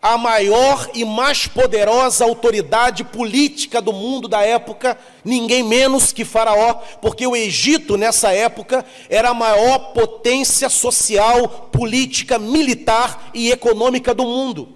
a 0.00 0.16
maior 0.16 0.88
e 0.94 1.04
mais 1.04 1.48
poderosa 1.48 2.24
autoridade 2.24 3.02
política 3.02 3.82
do 3.82 3.92
mundo 3.92 4.28
da 4.28 4.42
época, 4.42 4.96
ninguém 5.24 5.64
menos 5.64 6.12
que 6.12 6.24
Faraó, 6.24 6.74
porque 7.02 7.26
o 7.26 7.34
Egito 7.34 7.96
nessa 7.96 8.32
época 8.32 8.86
era 9.10 9.30
a 9.30 9.34
maior 9.34 9.92
potência 9.92 10.68
social, 10.68 11.48
política, 11.72 12.38
militar 12.38 13.30
e 13.34 13.50
econômica 13.50 14.14
do 14.14 14.22
mundo. 14.22 14.68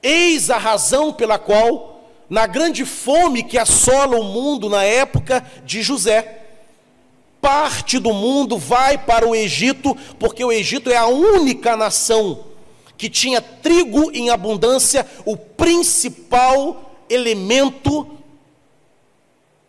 Eis 0.00 0.50
a 0.50 0.56
razão 0.56 1.12
pela 1.12 1.36
qual, 1.36 2.00
na 2.30 2.46
grande 2.46 2.84
fome 2.84 3.42
que 3.42 3.58
assola 3.58 4.16
o 4.16 4.22
mundo 4.22 4.68
na 4.68 4.84
época 4.84 5.44
de 5.64 5.82
José, 5.82 6.45
parte 7.46 8.00
do 8.00 8.12
mundo 8.12 8.58
vai 8.58 8.98
para 8.98 9.24
o 9.24 9.32
Egito, 9.32 9.96
porque 10.18 10.44
o 10.44 10.50
Egito 10.50 10.90
é 10.90 10.96
a 10.96 11.06
única 11.06 11.76
nação 11.76 12.40
que 12.98 13.08
tinha 13.08 13.40
trigo 13.40 14.10
em 14.12 14.30
abundância, 14.30 15.06
o 15.24 15.36
principal 15.36 16.96
elemento 17.08 18.18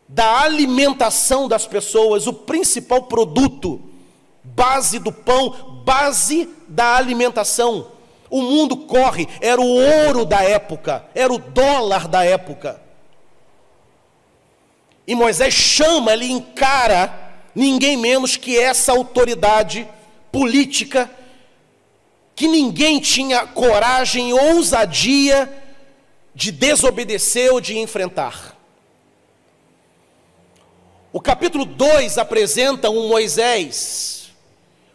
da 0.09 0.41
alimentação 0.41 1.47
das 1.47 1.67
pessoas, 1.67 2.25
o 2.25 2.33
principal 2.33 3.03
produto, 3.03 3.79
base 4.43 4.97
do 4.97 5.11
pão, 5.11 5.83
base 5.85 6.49
da 6.67 6.95
alimentação. 6.95 7.91
O 8.27 8.41
mundo 8.41 8.75
corre, 8.75 9.27
era 9.39 9.61
o 9.61 10.05
ouro 10.07 10.25
da 10.25 10.41
época, 10.41 11.05
era 11.13 11.31
o 11.31 11.37
dólar 11.37 12.07
da 12.07 12.25
época. 12.25 12.81
E 15.05 15.13
Moisés 15.13 15.53
chama, 15.53 16.13
ele 16.13 16.25
encara 16.25 17.26
ninguém 17.57 17.97
menos 17.97 18.37
que 18.37 18.55
essa 18.55 18.91
autoridade 18.91 19.87
política 20.31 21.09
que 22.35 22.47
ninguém 22.47 22.99
tinha 22.99 23.47
coragem 23.47 24.31
ousadia 24.31 25.51
de 26.35 26.51
desobedecer 26.51 27.51
ou 27.51 27.59
de 27.59 27.79
enfrentar. 27.79 28.55
O 31.11 31.19
capítulo 31.19 31.65
2 31.65 32.19
apresenta 32.19 32.91
um 32.91 33.07
Moisés. 33.07 34.29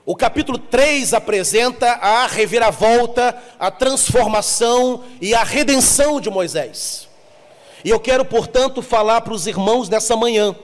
O 0.06 0.14
capítulo 0.14 0.56
3 0.56 1.14
apresenta 1.14 1.90
a 1.94 2.28
reviravolta, 2.28 3.42
a 3.58 3.72
transformação 3.72 5.02
e 5.20 5.34
a 5.34 5.42
redenção 5.42 6.20
de 6.20 6.30
Moisés. 6.30 7.08
E 7.84 7.90
eu 7.90 7.98
quero, 7.98 8.24
portanto, 8.24 8.80
falar 8.82 9.22
para 9.22 9.34
os 9.34 9.48
irmãos 9.48 9.88
nessa 9.88 10.14
manhã. 10.14 10.54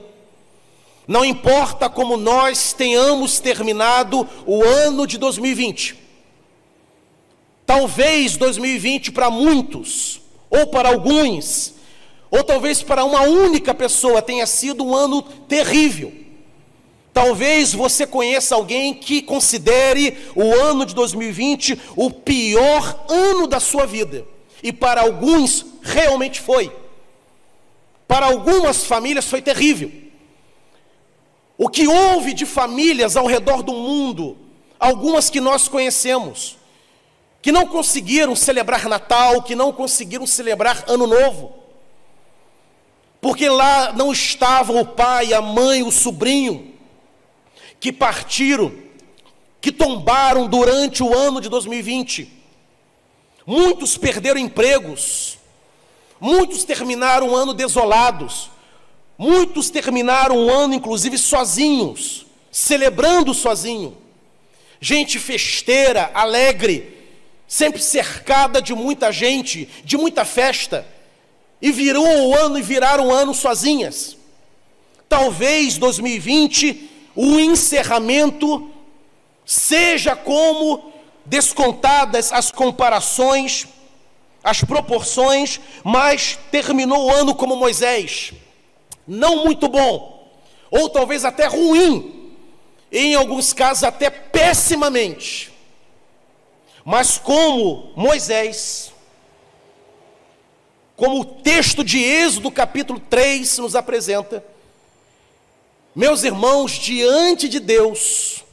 Não 1.09 1.25
importa 1.25 1.89
como 1.89 2.17
nós 2.17 2.71
tenhamos 2.71 3.39
terminado 3.39 4.29
o 4.45 4.61
ano 4.63 5.07
de 5.07 5.17
2020. 5.17 5.95
Talvez 7.65 8.37
2020 8.37 9.11
para 9.11 9.27
muitos, 9.31 10.21
ou 10.51 10.67
para 10.67 10.89
alguns, 10.89 11.73
ou 12.29 12.43
talvez 12.43 12.83
para 12.83 13.03
uma 13.03 13.21
única 13.23 13.73
pessoa 13.73 14.21
tenha 14.21 14.45
sido 14.45 14.85
um 14.85 14.95
ano 14.95 15.23
terrível. 15.23 16.13
Talvez 17.11 17.73
você 17.73 18.05
conheça 18.05 18.53
alguém 18.53 18.93
que 18.93 19.23
considere 19.23 20.15
o 20.35 20.53
ano 20.53 20.85
de 20.85 20.93
2020 20.93 21.81
o 21.95 22.11
pior 22.11 23.03
ano 23.09 23.47
da 23.47 23.59
sua 23.59 23.87
vida. 23.87 24.27
E 24.61 24.71
para 24.71 25.01
alguns 25.01 25.65
realmente 25.81 26.39
foi. 26.39 26.71
Para 28.07 28.27
algumas 28.27 28.83
famílias 28.83 29.25
foi 29.25 29.41
terrível. 29.41 30.07
O 31.61 31.67
que 31.67 31.85
houve 31.85 32.33
de 32.33 32.45
famílias 32.45 33.17
ao 33.17 33.27
redor 33.27 33.61
do 33.61 33.73
mundo, 33.73 34.37
algumas 34.79 35.29
que 35.29 35.41
nós 35.41 35.67
conhecemos, 35.67 36.55
que 37.41 37.51
não 37.51 37.67
conseguiram 37.67 38.33
celebrar 38.33 38.87
Natal, 38.87 39.43
que 39.43 39.57
não 39.57 39.73
conseguiram 39.73 40.25
celebrar 40.25 40.85
Ano 40.87 41.05
Novo, 41.05 41.53
porque 43.19 43.49
lá 43.49 43.91
não 43.91 44.09
estavam 44.13 44.79
o 44.79 44.85
pai, 44.85 45.33
a 45.33 45.41
mãe, 45.41 45.83
o 45.83 45.91
sobrinho, 45.91 46.75
que 47.77 47.91
partiram, 47.91 48.71
que 49.59 49.69
tombaram 49.69 50.47
durante 50.47 51.03
o 51.03 51.13
ano 51.13 51.41
de 51.41 51.49
2020. 51.49 52.31
Muitos 53.45 53.97
perderam 53.97 54.39
empregos, 54.39 55.37
muitos 56.21 56.63
terminaram 56.63 57.31
o 57.31 57.35
ano 57.35 57.53
desolados, 57.53 58.49
muitos 59.19 59.69
terminaram 59.69 60.37
o 60.37 60.49
ano, 60.49 60.73
inclusive, 60.73 61.17
sozinhos, 61.17 62.25
celebrando 62.49 63.33
sozinho. 63.33 63.97
Gente 64.79 65.19
festeira, 65.19 66.09
alegre, 66.13 66.97
sempre 67.45 67.81
cercada 67.81 68.61
de 68.61 68.73
muita 68.73 69.11
gente, 69.11 69.67
de 69.83 69.97
muita 69.97 70.23
festa 70.23 70.87
e 71.61 71.69
virou 71.69 72.29
o 72.29 72.33
ano 72.33 72.57
e 72.57 72.61
viraram 72.61 73.07
o 73.07 73.11
ano 73.11 73.33
sozinhas. 73.33 74.15
Talvez 75.09 75.77
2020, 75.77 76.89
o 77.13 77.37
encerramento, 77.37 78.71
seja 79.45 80.15
como 80.15 80.93
descontadas 81.25 82.31
as 82.31 82.51
comparações, 82.51 83.67
as 84.41 84.63
proporções, 84.63 85.59
mas 85.83 86.39
terminou 86.49 87.07
o 87.07 87.11
ano 87.13 87.35
como 87.35 87.57
Moisés. 87.57 88.31
Não 89.11 89.43
muito 89.43 89.67
bom, 89.67 90.31
ou 90.69 90.87
talvez 90.87 91.25
até 91.25 91.47
ruim, 91.47 92.31
em 92.91 93.15
alguns 93.15 93.53
casos 93.53 93.83
até 93.83 94.07
pessimamente. 94.07 95.51
Mas 96.85 97.17
como 97.17 97.91
Moisés, 97.95 98.93
como 100.95 101.21
o 101.21 101.25
texto 101.25 101.83
de 101.83 101.97
Êxodo 102.03 102.51
capítulo 102.51 102.99
3 102.99 103.57
nos 103.57 103.75
apresenta, 103.75 104.45
meus 105.95 106.23
irmãos, 106.23 106.73
diante 106.73 107.49
de 107.49 107.59
Deus, 107.59 108.43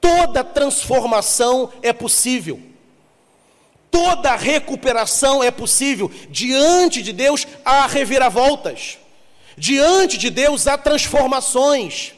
toda 0.00 0.42
transformação 0.42 1.72
é 1.80 1.92
possível, 1.92 2.60
toda 3.88 4.34
recuperação 4.34 5.44
é 5.44 5.52
possível, 5.52 6.10
diante 6.28 7.00
de 7.02 7.12
Deus 7.12 7.46
há 7.64 7.86
reviravoltas, 7.86 8.98
diante 9.56 10.18
de 10.18 10.30
Deus 10.30 10.66
há 10.66 10.76
transformações, 10.76 12.14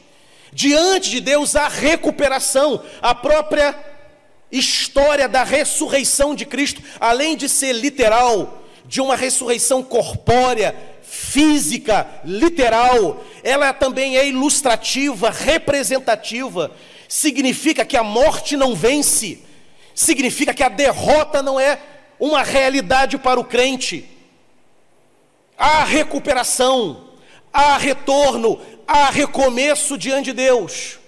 diante 0.51 1.09
de 1.09 1.19
Deus 1.19 1.55
há 1.55 1.67
recuperação, 1.67 2.83
a 3.01 3.13
própria 3.13 3.77
história 4.51 5.27
da 5.27 5.43
ressurreição 5.43 6.33
de 6.33 6.45
Cristo, 6.45 6.81
além 6.99 7.35
de 7.35 7.49
ser 7.49 7.73
literal, 7.73 8.63
de 8.85 9.01
uma 9.01 9.15
ressurreição 9.15 9.83
corpórea, 9.83 10.75
física, 11.03 12.07
literal, 12.23 13.23
ela 13.43 13.73
também 13.73 14.17
é 14.17 14.27
ilustrativa, 14.27 15.29
representativa. 15.29 16.71
Significa 17.07 17.85
que 17.85 17.97
a 17.97 18.03
morte 18.03 18.57
não 18.57 18.75
vence, 18.75 19.41
significa 19.95 20.53
que 20.53 20.63
a 20.63 20.69
derrota 20.69 21.41
não 21.41 21.59
é 21.59 21.79
uma 22.19 22.43
realidade 22.43 23.17
para 23.17 23.39
o 23.39 23.43
crente. 23.43 24.05
Há 25.57 25.83
recuperação, 25.83 27.06
há 27.57 27.75
retorno, 27.75 28.59
há 28.87 29.09
recomeço 29.09 29.97
diante 29.97 30.25
de 30.25 30.33
Deus. 30.33 30.99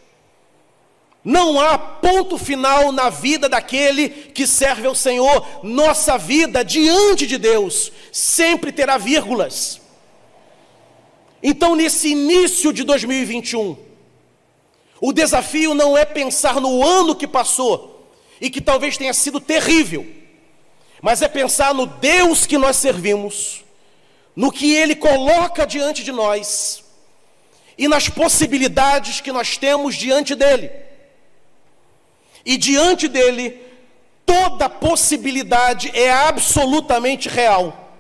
Não 1.24 1.62
há 1.62 1.78
ponto 1.78 2.40
final 2.40 2.92
na 2.92 3.10
vida 3.10 3.48
daquele 3.48 4.10
que 4.10 4.48
serve 4.48 4.88
ao 4.88 4.96
Senhor. 4.96 5.46
Nossa 5.62 6.18
vida 6.18 6.66
diante 6.66 7.28
de 7.28 7.38
Deus 7.38 7.92
sempre 8.12 8.72
terá 8.72 8.98
vírgulas. 8.98 9.80
Então, 11.44 11.76
nesse 11.76 12.10
início 12.10 12.74
de 12.74 12.84
2021, 12.84 13.78
o 15.00 15.14
desafio 15.14 15.76
não 15.76 15.96
é 15.96 16.04
pensar 16.04 16.60
no 16.60 16.84
ano 16.84 17.16
que 17.16 17.28
passou 17.28 18.12
e 18.42 18.50
que 18.50 18.60
talvez 18.60 18.98
tenha 18.98 19.14
sido 19.14 19.40
terrível, 19.40 20.06
mas 21.02 21.22
é 21.22 21.28
pensar 21.28 21.74
no 21.74 21.86
Deus 21.86 22.46
que 22.46 22.58
nós 22.58 22.78
servimos, 22.78 23.64
no 24.40 24.54
que 24.54 24.74
Ele 24.74 24.96
coloca 24.96 25.68
diante 25.68 26.02
de 26.02 26.14
nós 26.14 26.82
e 27.78 27.90
nas 27.90 28.08
possibilidades 28.08 29.20
que 29.20 29.34
nós 29.34 29.58
temos 29.58 29.96
diante 29.96 30.34
dEle 30.34 30.72
e 32.46 32.56
diante 32.56 33.10
dele, 33.10 33.62
toda 34.26 34.70
possibilidade 34.70 35.92
é 35.94 36.10
absolutamente 36.10 37.28
real 37.28 37.92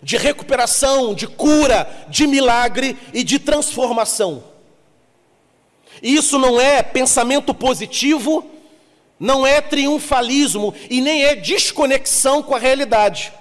de 0.00 0.16
recuperação, 0.16 1.12
de 1.12 1.26
cura, 1.26 2.06
de 2.08 2.28
milagre 2.28 2.96
e 3.12 3.24
de 3.24 3.40
transformação. 3.40 4.44
Isso 6.00 6.38
não 6.38 6.60
é 6.60 6.80
pensamento 6.80 7.52
positivo, 7.52 8.48
não 9.18 9.44
é 9.44 9.60
triunfalismo 9.60 10.72
e 10.88 11.00
nem 11.00 11.24
é 11.24 11.34
desconexão 11.34 12.40
com 12.40 12.54
a 12.54 12.58
realidade. 12.60 13.32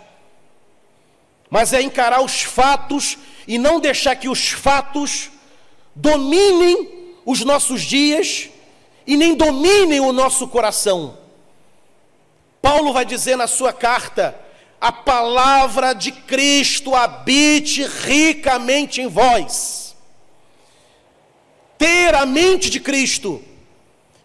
Mas 1.49 1.73
é 1.73 1.81
encarar 1.81 2.21
os 2.21 2.41
fatos 2.41 3.17
e 3.47 3.57
não 3.57 3.79
deixar 3.79 4.15
que 4.15 4.27
os 4.27 4.49
fatos 4.49 5.29
dominem 5.93 6.89
os 7.25 7.41
nossos 7.41 7.81
dias 7.81 8.49
e 9.07 9.15
nem 9.15 9.35
dominem 9.35 9.99
o 9.99 10.11
nosso 10.11 10.47
coração. 10.47 11.17
Paulo 12.61 12.91
vai 12.91 13.05
dizer 13.05 13.35
na 13.35 13.47
sua 13.47 13.71
carta: 13.71 14.37
a 14.81 14.91
palavra 14.91 15.93
de 15.93 16.11
Cristo 16.11 16.95
habite 16.95 17.83
ricamente 17.83 19.01
em 19.01 19.07
vós. 19.07 19.95
Ter 21.77 22.15
a 22.15 22.25
mente 22.25 22.69
de 22.69 22.79
Cristo 22.79 23.43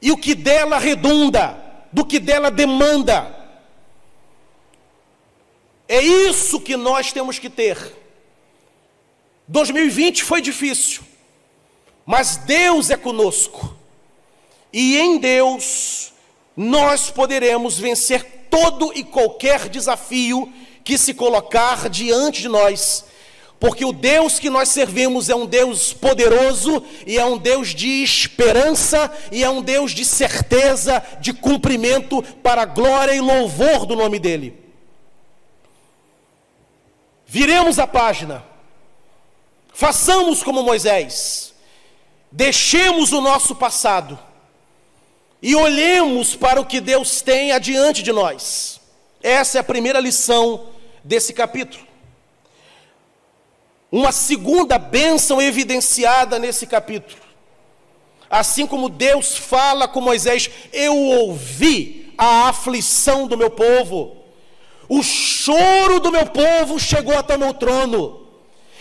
e 0.00 0.10
o 0.10 0.16
que 0.16 0.34
dela 0.34 0.78
redunda, 0.78 1.58
do 1.92 2.04
que 2.04 2.18
dela 2.18 2.50
demanda. 2.50 3.39
É 5.92 6.00
isso 6.00 6.60
que 6.60 6.76
nós 6.76 7.12
temos 7.12 7.40
que 7.40 7.50
ter. 7.50 7.76
2020 9.48 10.22
foi 10.22 10.40
difícil, 10.40 11.02
mas 12.06 12.36
Deus 12.36 12.90
é 12.90 12.96
conosco. 12.96 13.76
E 14.72 14.96
em 14.96 15.18
Deus 15.18 16.12
nós 16.56 17.10
poderemos 17.10 17.76
vencer 17.76 18.46
todo 18.48 18.92
e 18.94 19.02
qualquer 19.02 19.68
desafio 19.68 20.52
que 20.84 20.96
se 20.96 21.12
colocar 21.12 21.88
diante 21.88 22.42
de 22.42 22.48
nós. 22.48 23.04
Porque 23.58 23.84
o 23.84 23.92
Deus 23.92 24.38
que 24.38 24.48
nós 24.48 24.68
servimos 24.68 25.28
é 25.28 25.34
um 25.34 25.44
Deus 25.44 25.92
poderoso 25.92 26.84
e 27.04 27.18
é 27.18 27.24
um 27.24 27.36
Deus 27.36 27.74
de 27.74 28.04
esperança 28.04 29.12
e 29.32 29.42
é 29.42 29.50
um 29.50 29.60
Deus 29.60 29.90
de 29.90 30.04
certeza, 30.04 31.02
de 31.20 31.32
cumprimento 31.32 32.22
para 32.44 32.62
a 32.62 32.66
glória 32.66 33.12
e 33.12 33.20
louvor 33.20 33.86
do 33.86 33.96
nome 33.96 34.20
dEle. 34.20 34.59
Viremos 37.32 37.78
a 37.78 37.86
página, 37.86 38.44
façamos 39.72 40.42
como 40.42 40.64
Moisés, 40.64 41.54
deixemos 42.32 43.12
o 43.12 43.20
nosso 43.20 43.54
passado 43.54 44.18
e 45.40 45.54
olhemos 45.54 46.34
para 46.34 46.60
o 46.60 46.66
que 46.66 46.80
Deus 46.80 47.22
tem 47.22 47.52
adiante 47.52 48.02
de 48.02 48.10
nós. 48.10 48.80
Essa 49.22 49.58
é 49.58 49.60
a 49.60 49.64
primeira 49.64 50.00
lição 50.00 50.70
desse 51.04 51.32
capítulo. 51.32 51.86
uma 53.92 54.10
segunda 54.10 54.76
bênção 54.76 55.40
evidenciada 55.40 56.36
nesse 56.36 56.66
capítulo. 56.66 57.22
Assim 58.28 58.66
como 58.66 58.88
Deus 58.88 59.36
fala 59.36 59.86
com 59.86 60.00
Moisés: 60.00 60.50
Eu 60.72 60.96
ouvi 60.96 62.12
a 62.18 62.48
aflição 62.48 63.28
do 63.28 63.38
meu 63.38 63.50
povo, 63.50 64.19
o 64.90 65.04
choro 65.04 66.00
do 66.00 66.10
meu 66.10 66.26
povo 66.26 66.76
chegou 66.80 67.16
até 67.16 67.36
meu 67.36 67.54
trono, 67.54 68.26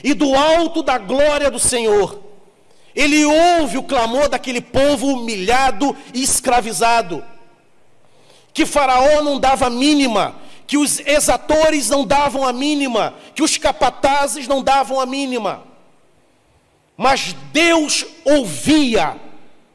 e 0.03 0.15
do 0.15 0.33
alto 0.33 0.81
da 0.81 0.97
glória 0.97 1.51
do 1.51 1.59
Senhor, 1.59 2.19
ele 2.95 3.23
ouve 3.23 3.77
o 3.77 3.83
clamor 3.83 4.27
daquele 4.27 4.59
povo 4.59 5.05
humilhado 5.05 5.95
e 6.11 6.23
escravizado, 6.23 7.23
que 8.51 8.65
Faraó 8.65 9.21
não 9.21 9.39
dava 9.39 9.69
mínima, 9.69 10.35
que 10.65 10.77
os 10.77 10.99
exatores 10.99 11.89
não 11.89 12.03
davam 12.03 12.43
a 12.43 12.51
mínima, 12.51 13.13
que 13.35 13.43
os 13.43 13.55
capatazes 13.57 14.47
não 14.47 14.63
davam 14.63 14.99
a 14.99 15.05
mínima. 15.05 15.63
Mas 16.97 17.35
Deus 17.53 18.03
ouvia 18.25 19.15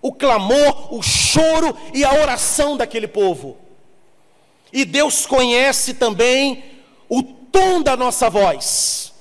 o 0.03 0.13
clamor, 0.13 0.93
o 0.93 1.01
choro 1.01 1.77
e 1.95 2.05
a 2.05 2.13
oração 2.13 2.77
daquele 2.77 3.07
povo. 3.07 3.64
E 4.75 4.85
Deus 4.85 5.25
conhece 5.25 5.95
também 5.95 6.63
o 7.09 7.23
tom 7.23 7.81
da 7.81 7.97
nossa 7.97 8.29
voz. 8.29 9.15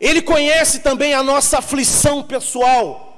Ele 0.00 0.22
conhece 0.22 0.78
também 0.78 1.12
a 1.12 1.22
nossa 1.22 1.58
aflição 1.58 2.22
pessoal 2.22 3.12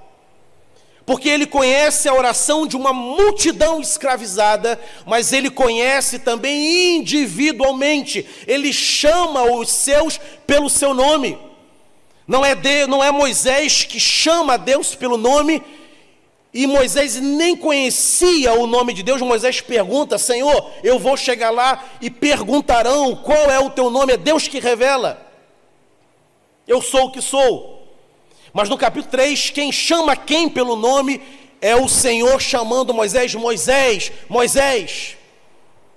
porque 1.07 1.29
ele 1.29 1.47
conhece 1.47 2.09
a 2.09 2.15
oração 2.15 2.67
de 2.67 2.77
uma 2.77 2.93
multidão 2.93 3.81
escravizada, 3.81 4.81
mas 5.05 5.33
ele 5.33 5.51
conhece 5.51 6.19
também 6.19 6.97
individualmente. 6.97 8.27
Ele 8.47 8.73
chama 8.73 9.43
os 9.43 9.69
seus 9.71 10.19
pelo 10.47 10.71
seu 10.71 10.95
nome. 10.95 11.39
Não 12.27 12.43
é, 12.43 12.55
de, 12.55 12.87
não 12.87 13.05
é 13.05 13.11
Moisés 13.11 13.85
que 13.85 14.01
chama 14.01 14.57
Deus 14.57 14.95
pelo 14.95 15.19
nome, 15.19 15.63
e 16.55 16.69
Moisés 16.69 17.17
nem 17.17 17.57
conhecia 17.57 18.53
o 18.53 18.65
nome 18.65 18.95
de 18.95 19.03
Deus. 19.03 19.21
Moisés 19.21 19.61
pergunta: 19.61 20.17
Senhor, 20.17 20.71
eu 20.85 21.01
vou 21.01 21.17
chegar 21.17 21.51
lá 21.51 21.85
e 22.01 22.09
perguntarão 22.09 23.17
qual 23.17 23.51
é 23.51 23.59
o 23.59 23.71
teu 23.71 23.91
nome. 23.91 24.13
É 24.13 24.17
Deus 24.17 24.47
que 24.47 24.61
revela. 24.61 25.21
Eu 26.67 26.81
sou 26.81 27.07
o 27.07 27.11
que 27.11 27.21
sou. 27.21 27.83
Mas 28.53 28.69
no 28.69 28.79
capítulo 28.79 29.11
3, 29.11 29.51
quem 29.51 29.73
chama 29.73 30.15
quem 30.15 30.49
pelo 30.49 30.77
nome 30.77 31.21
é 31.61 31.75
o 31.75 31.89
Senhor 31.89 32.41
chamando 32.41 32.95
Moisés: 32.95 33.35
Moisés, 33.35 34.13
Moisés, 34.29 35.17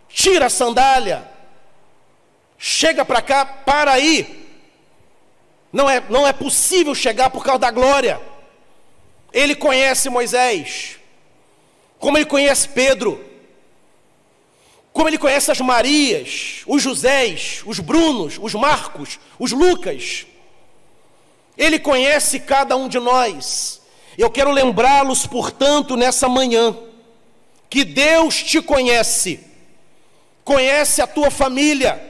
tira 0.10 0.48
a 0.48 0.50
sandália, 0.50 1.30
chega 2.58 3.06
para 3.06 3.22
cá, 3.22 3.46
para 3.46 3.92
aí. 3.92 4.48
Não 5.72 5.88
é, 5.88 6.02
não 6.10 6.26
é 6.26 6.34
possível 6.34 6.96
chegar 6.96 7.30
por 7.30 7.44
causa 7.44 7.60
da 7.60 7.70
glória. 7.70 8.20
Ele 9.38 9.54
conhece 9.54 10.10
Moisés, 10.10 10.98
como 12.00 12.18
ele 12.18 12.26
conhece 12.26 12.68
Pedro, 12.70 13.24
como 14.92 15.08
ele 15.08 15.20
conhece 15.20 15.52
as 15.52 15.62
Marias, 15.62 16.64
os 16.66 16.82
Josés, 16.82 17.62
os 17.64 17.80
Brunos, 17.80 18.40
os 18.42 18.56
Marcos, 18.56 19.20
os 19.38 19.52
Lucas. 19.52 20.26
Ele 21.56 21.78
conhece 21.78 22.40
cada 22.40 22.76
um 22.76 22.88
de 22.88 22.98
nós. 22.98 23.80
Eu 24.18 24.32
quero 24.32 24.50
lembrá-los, 24.50 25.28
portanto, 25.28 25.96
nessa 25.96 26.28
manhã, 26.28 26.76
que 27.70 27.84
Deus 27.84 28.42
te 28.42 28.60
conhece, 28.60 29.40
conhece 30.44 31.00
a 31.00 31.06
tua 31.06 31.30
família, 31.30 32.02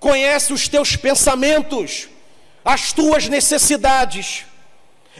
conhece 0.00 0.52
os 0.52 0.66
teus 0.66 0.96
pensamentos, 0.96 2.08
as 2.64 2.92
tuas 2.92 3.28
necessidades. 3.28 4.49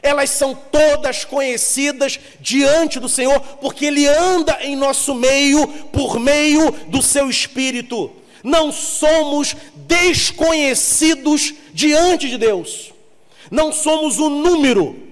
Elas 0.03 0.31
são 0.31 0.55
todas 0.55 1.25
conhecidas 1.25 2.19
diante 2.41 2.99
do 2.99 3.09
Senhor, 3.09 3.41
porque 3.61 3.87
Ele 3.87 4.07
anda 4.07 4.59
em 4.63 4.77
nosso 4.77 5.15
meio 5.15 5.67
por 5.93 6.19
meio 6.19 6.71
do 6.89 7.03
seu 7.03 7.29
Espírito. 7.29 8.11
Não 8.43 8.73
somos 8.73 9.55
desconhecidos 9.75 11.55
diante 11.75 12.29
de 12.29 12.39
Deus 12.39 12.91
não 13.51 13.73
somos 13.73 14.19
o 14.19 14.31
número. 14.31 15.09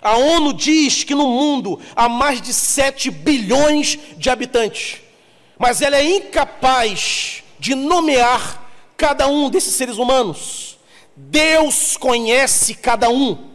A 0.00 0.16
ONU 0.16 0.52
diz 0.52 1.04
que 1.04 1.14
no 1.14 1.28
mundo 1.28 1.78
há 1.94 2.08
mais 2.08 2.42
de 2.42 2.52
7 2.52 3.10
bilhões 3.10 3.98
de 4.16 4.28
habitantes, 4.28 5.00
mas 5.56 5.80
ela 5.80 5.96
é 5.96 6.16
incapaz 6.16 7.44
de 7.58 7.74
nomear 7.74 8.68
cada 8.96 9.28
um 9.28 9.48
desses 9.48 9.74
seres 9.74 9.98
humanos. 9.98 10.76
Deus 11.14 11.96
conhece 11.96 12.74
cada 12.74 13.08
um, 13.08 13.51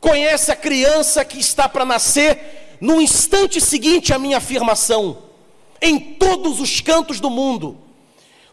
conhece 0.00 0.52
a 0.52 0.56
criança 0.56 1.24
que 1.24 1.38
está 1.38 1.68
para 1.68 1.84
nascer 1.84 2.76
no 2.80 3.00
instante 3.00 3.60
seguinte 3.60 4.12
à 4.12 4.18
minha 4.18 4.38
afirmação, 4.38 5.18
em 5.80 5.98
todos 5.98 6.60
os 6.60 6.80
cantos 6.80 7.20
do 7.20 7.30
mundo, 7.30 7.78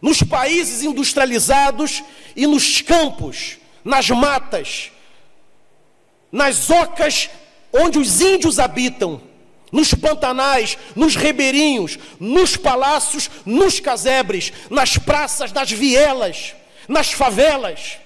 nos 0.02 0.22
países 0.22 0.84
industrializados 0.84 2.04
e 2.36 2.46
nos 2.46 2.82
campos, 2.82 3.58
nas 3.84 4.10
matas, 4.10 4.92
nas 6.32 6.70
ocas 6.70 7.30
onde 7.72 7.98
os 7.98 8.22
índios 8.22 8.60
habitam, 8.60 9.22
nos 9.72 9.94
pantanais, 9.94 10.78
nos 10.96 11.16
ribeirinhos, 11.16 11.98
nos 12.20 12.56
palácios, 12.56 13.30
nos 13.44 13.80
casebres, 13.80 14.54
nas 14.70 14.98
praças, 14.98 15.52
nas 15.52 15.72
vielas, 15.72 16.54
nas 16.88 17.12
favelas. 17.12 17.98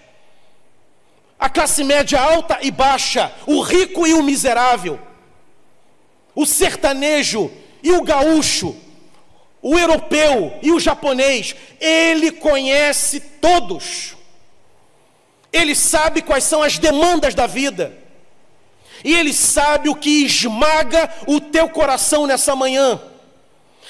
A 1.40 1.50
classe 1.50 1.84
média 1.84 2.20
alta 2.20 2.60
e 2.62 2.72
baixa, 2.72 3.32
o 3.46 3.62
rico 3.62 4.08
e 4.08 4.14
o 4.14 4.24
miserável, 4.24 5.00
o 6.34 6.46
sertanejo 6.46 7.52
e 7.84 7.92
o 7.92 8.04
gaúcho, 8.04 8.76
o 9.62 9.78
europeu 9.78 10.58
e 10.62 10.72
o 10.72 10.80
japonês, 10.80 11.56
ele 11.80 12.32
conhece 12.32 13.20
todos. 13.20 14.16
Ele 15.52 15.76
sabe 15.76 16.22
quais 16.22 16.44
são 16.44 16.62
as 16.62 16.78
demandas 16.78 17.34
da 17.34 17.48
vida. 17.48 17.98
E 19.04 19.14
Ele 19.14 19.34
sabe 19.34 19.90
o 19.90 19.96
que 19.96 20.26
esmaga 20.26 21.10
o 21.26 21.40
teu 21.40 21.70
coração 21.70 22.28
nessa 22.28 22.56
manhã. 22.56 23.00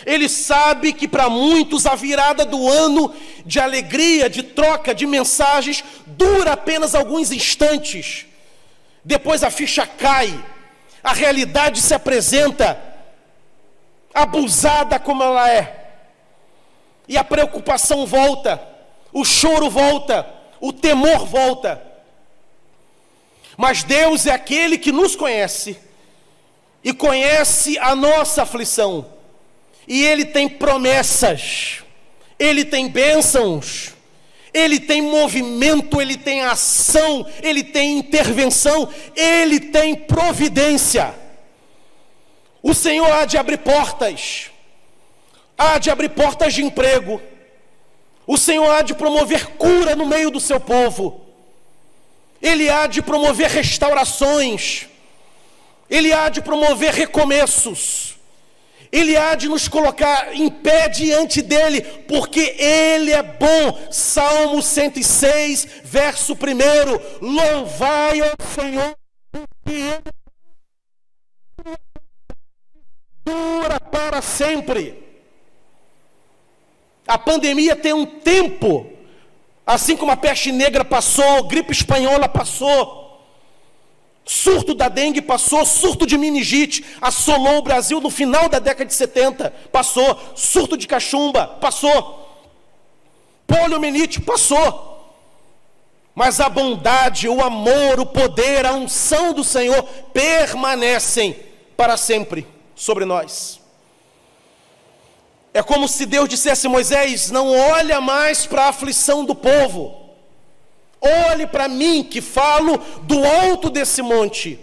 Ele 0.06 0.30
sabe 0.30 0.94
que 0.94 1.08
para 1.08 1.30
muitos 1.30 1.86
a 1.86 1.96
virada 1.96 2.46
do 2.46 2.68
ano 2.68 3.14
de 3.46 3.60
alegria, 3.60 4.30
de 4.30 4.44
troca 4.44 4.94
de 4.94 5.06
mensagens, 5.06 5.84
dura 6.06 6.54
apenas 6.54 6.94
alguns 6.94 7.32
instantes. 7.32 8.26
Depois 9.04 9.44
a 9.44 9.50
ficha 9.50 9.88
cai, 9.88 10.44
a 11.04 11.14
realidade 11.14 11.82
se 11.82 11.94
apresenta 11.94 12.82
abusada 14.14 15.00
como 15.00 15.24
ela 15.24 15.50
é. 15.50 15.86
E 17.08 17.18
a 17.18 17.24
preocupação 17.24 18.06
volta, 18.06 18.62
o 19.14 19.24
choro 19.24 19.70
volta, 19.70 20.28
o 20.60 20.74
temor 20.74 21.26
volta. 21.26 21.82
Mas 23.56 23.84
Deus 23.84 24.26
é 24.26 24.32
aquele 24.32 24.78
que 24.78 24.92
nos 24.92 25.16
conhece 25.16 25.80
e 26.84 26.94
conhece 26.94 27.78
a 27.80 27.96
nossa 27.96 28.44
aflição. 28.44 29.17
E 29.88 30.04
Ele 30.06 30.26
tem 30.26 30.50
promessas, 30.50 31.84
Ele 32.38 32.66
tem 32.66 32.90
bênçãos, 32.90 33.94
Ele 34.54 34.80
tem 34.80 35.02
movimento, 35.02 36.02
Ele 36.02 36.18
tem 36.18 36.42
ação, 36.42 37.26
Ele 37.42 37.64
tem 37.64 37.98
intervenção, 37.98 38.90
Ele 39.16 39.60
tem 39.60 39.96
providência. 39.96 41.14
O 42.62 42.74
Senhor 42.74 43.10
há 43.12 43.26
de 43.26 43.38
abrir 43.38 43.60
portas, 43.60 44.52
há 45.58 45.78
de 45.78 45.90
abrir 45.90 46.10
portas 46.10 46.54
de 46.54 46.64
emprego 46.64 47.22
o 48.28 48.38
Senhor 48.38 48.70
há 48.70 48.82
de 48.82 48.94
promover 48.94 49.48
cura 49.52 49.96
no 49.96 50.06
meio 50.06 50.30
do 50.30 50.42
seu 50.42 50.60
povo. 50.60 51.22
Ele 52.42 52.70
há 52.70 52.86
de 52.86 53.02
promover 53.02 53.50
restaurações. 53.50 54.86
Ele 55.90 56.12
há 56.12 56.28
de 56.28 56.42
promover 56.42 56.94
recomeços. 56.94 58.17
Ele 58.98 59.16
há 59.16 59.36
de 59.36 59.48
nos 59.48 59.68
colocar 59.68 60.34
em 60.34 60.50
pé 60.50 60.90
diante 60.90 61.44
dele, 61.44 61.82
porque 62.08 62.56
ele 62.58 63.12
é 63.12 63.22
bom. 63.22 63.88
Salmo 63.92 64.60
106, 64.60 65.68
verso 65.84 66.34
1. 66.34 66.38
Louvai 67.22 68.22
ao 68.22 68.32
Senhor, 68.56 68.96
ele 69.68 70.00
dura 73.24 73.80
para 73.80 74.20
sempre. 74.20 75.04
A 77.08 77.20
pandemia 77.20 77.76
tem 77.76 77.94
um 77.94 78.06
tempo, 78.06 78.92
assim 79.64 79.96
como 79.96 80.12
a 80.12 80.18
peste 80.18 80.52
negra 80.52 80.84
passou, 80.84 81.44
gripe 81.44 81.72
espanhola 81.72 82.28
passou, 82.28 83.07
surto 84.28 84.76
da 84.76 84.90
dengue 84.90 85.22
passou, 85.22 85.66
surto 85.66 86.06
de 86.06 86.18
meningite 86.18 86.84
assolou 87.02 87.60
o 87.60 87.62
Brasil 87.62 88.02
no 88.02 88.10
final 88.10 88.50
da 88.50 88.60
década 88.60 88.86
de 88.86 88.94
70, 88.94 89.50
passou, 89.72 90.20
surto 90.36 90.78
de 90.78 90.86
cachumba 90.86 91.48
passou, 91.48 92.28
poliomielite 93.48 94.20
passou. 94.22 94.86
mas 96.14 96.40
a 96.42 96.50
bondade, 96.50 97.30
o 97.30 97.42
amor, 97.42 98.00
o 98.00 98.06
poder, 98.06 98.66
a 98.66 98.74
unção 98.74 99.34
do 99.34 99.44
Senhor 99.44 99.82
permanecem 100.14 101.36
para 101.78 101.96
sempre 101.96 102.46
sobre 102.76 103.06
nós. 103.06 103.62
É 105.54 105.64
como 105.64 105.88
se 105.88 106.06
Deus 106.06 106.28
dissesse: 106.28 106.68
Moisés, 106.68 107.32
não 107.32 107.50
olha 107.50 108.02
mais 108.02 108.46
para 108.46 108.66
a 108.66 108.70
aflição 108.70 109.24
do 109.24 109.34
povo, 109.34 110.07
olhe 111.02 111.48
para 111.48 111.68
mim 111.68 112.04
que 112.04 112.22
falo 112.22 112.78
do 113.04 113.24
alto 113.26 113.70
desse 113.70 114.02
monte. 114.02 114.60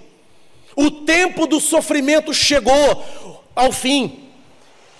O 0.76 0.90
tempo 0.90 1.46
do 1.46 1.60
sofrimento 1.60 2.34
chegou 2.34 3.04
ao 3.54 3.70
fim 3.70 4.24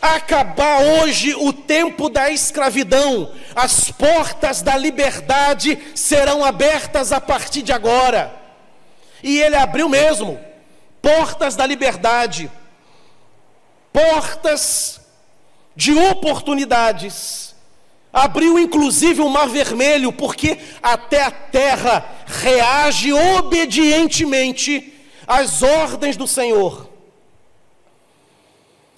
acabar 0.05 0.83
hoje 0.83 1.35
o 1.35 1.53
tempo 1.53 2.11
da 2.11 2.31
escravidão, 2.31 3.33
as 3.55 3.90
portas 3.90 4.61
da 4.61 4.77
liberdade 4.77 5.79
serão 5.94 6.44
abertas 6.44 7.11
a 7.11 7.20
partir 7.20 7.62
de 7.62 7.73
agora. 7.73 8.35
E 9.23 9.40
ele 9.40 9.57
abriu 9.57 9.88
mesmo 9.88 10.38
portas 11.01 11.57
da 11.57 11.64
liberdade, 11.64 12.51
portas 13.92 15.01
de 15.75 15.92
oportunidades. 15.92 17.43
Abriu 18.14 18.61
inclusive 18.61 19.20
o 19.20 19.29
Mar 19.29 19.48
Vermelho, 19.48 20.12
porque 20.12 20.57
até 20.81 21.24
a 21.24 21.33
terra 21.33 22.09
reage 22.24 23.12
obedientemente 23.12 24.94
às 25.27 25.64
ordens 25.64 26.16
do 26.16 26.24
Senhor. 26.24 26.88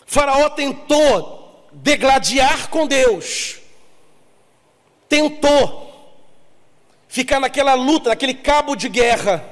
Faraó 0.04 0.50
tentou 0.50 1.66
degladiar 1.72 2.68
com 2.68 2.86
Deus, 2.86 3.58
tentou 5.08 5.86
ficar 7.08 7.40
naquela 7.40 7.72
luta, 7.72 8.10
naquele 8.10 8.34
cabo 8.34 8.76
de 8.76 8.90
guerra, 8.90 9.42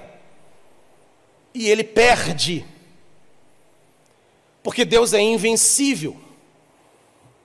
e 1.55 1.71
ele 1.71 1.85
perde, 1.85 2.67
porque 4.63 4.85
Deus 4.85 5.15
é 5.15 5.21
invencível, 5.21 6.21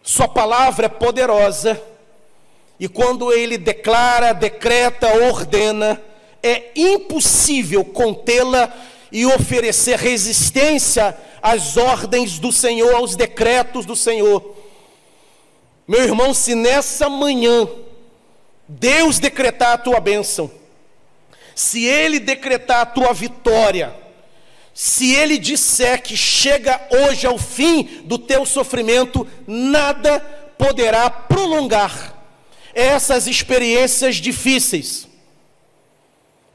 Sua 0.03 0.27
palavra 0.27 0.88
é 0.88 0.89
poderosa, 0.89 1.82
e 2.79 2.87
quando 2.87 3.33
Ele 3.33 3.57
declara, 3.57 4.33
decreta, 4.33 5.07
ordena, 5.25 6.01
é 6.41 6.71
impossível 6.75 7.83
contê-la 7.83 8.73
e 9.11 9.25
oferecer 9.25 9.97
resistência 9.97 11.17
às 11.41 11.75
ordens 11.75 12.39
do 12.39 12.51
Senhor, 12.51 12.95
aos 12.95 13.15
decretos 13.15 13.85
do 13.85 13.95
Senhor. 13.95 14.55
Meu 15.85 16.01
irmão, 16.03 16.33
se 16.33 16.55
nessa 16.55 17.09
manhã 17.09 17.67
Deus 18.65 19.19
decretar 19.19 19.73
a 19.73 19.77
tua 19.77 19.99
bênção, 19.99 20.49
se 21.53 21.85
Ele 21.85 22.19
decretar 22.19 22.81
a 22.81 22.85
tua 22.85 23.11
vitória, 23.11 23.93
se 24.73 25.13
Ele 25.13 25.37
disser 25.37 26.01
que 26.01 26.15
chega 26.15 26.79
hoje 26.89 27.27
ao 27.27 27.37
fim 27.37 28.03
do 28.05 28.17
teu 28.17 28.45
sofrimento, 28.45 29.27
nada 29.45 30.21
poderá 30.57 31.09
prolongar 31.09 32.18
essas 32.73 33.27
experiências 33.27 34.15
difíceis, 34.15 35.08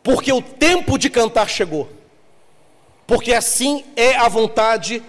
porque 0.02 0.32
o 0.32 0.42
tempo 0.42 0.98
de 0.98 1.08
cantar 1.08 1.48
chegou 1.48 1.88
porque 3.06 3.32
assim 3.32 3.84
é 3.96 4.16
a 4.16 4.28
vontade 4.28 5.02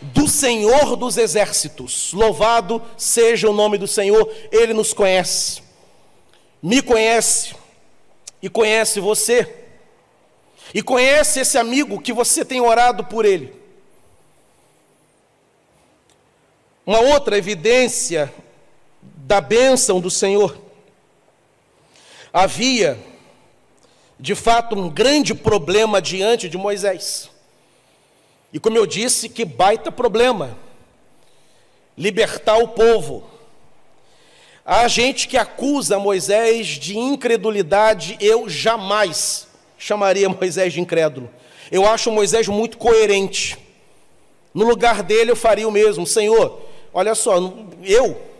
do 0.00 0.26
Senhor 0.26 0.96
dos 0.96 1.16
exércitos. 1.16 2.12
Louvado 2.12 2.82
seja 2.96 3.48
o 3.48 3.52
nome 3.52 3.78
do 3.78 3.86
Senhor, 3.86 4.30
ele 4.50 4.72
nos 4.72 4.92
conhece, 4.92 5.62
me 6.62 6.82
conhece 6.82 7.54
e 8.40 8.48
conhece 8.48 9.00
você, 9.00 9.54
e 10.74 10.82
conhece 10.82 11.40
esse 11.40 11.58
amigo 11.58 12.00
que 12.00 12.12
você 12.12 12.44
tem 12.44 12.60
orado 12.60 13.04
por 13.04 13.24
ele. 13.24 13.54
Uma 16.84 16.98
outra 16.98 17.38
evidência 17.38 18.32
da 19.32 19.40
bênção 19.40 19.98
do 19.98 20.10
Senhor. 20.10 20.54
Havia, 22.30 22.98
de 24.20 24.34
fato, 24.34 24.76
um 24.76 24.90
grande 24.90 25.34
problema 25.34 26.02
diante 26.02 26.50
de 26.50 26.58
Moisés. 26.58 27.30
E 28.52 28.60
como 28.60 28.76
eu 28.76 28.84
disse, 28.84 29.30
que 29.30 29.46
baita 29.46 29.90
problema 29.90 30.58
libertar 31.96 32.58
o 32.58 32.68
povo. 32.68 33.24
Há 34.66 34.86
gente 34.86 35.26
que 35.26 35.38
acusa 35.38 35.98
Moisés 35.98 36.66
de 36.66 36.98
incredulidade, 36.98 38.18
eu 38.20 38.50
jamais 38.50 39.48
chamaria 39.78 40.28
Moisés 40.28 40.74
de 40.74 40.80
incrédulo. 40.82 41.30
Eu 41.70 41.88
acho 41.88 42.12
Moisés 42.12 42.46
muito 42.48 42.76
coerente. 42.76 43.56
No 44.52 44.66
lugar 44.68 45.02
dele 45.02 45.30
eu 45.30 45.36
faria 45.36 45.66
o 45.66 45.72
mesmo. 45.72 46.06
Senhor, 46.06 46.60
olha 46.92 47.14
só, 47.14 47.36
eu. 47.82 48.31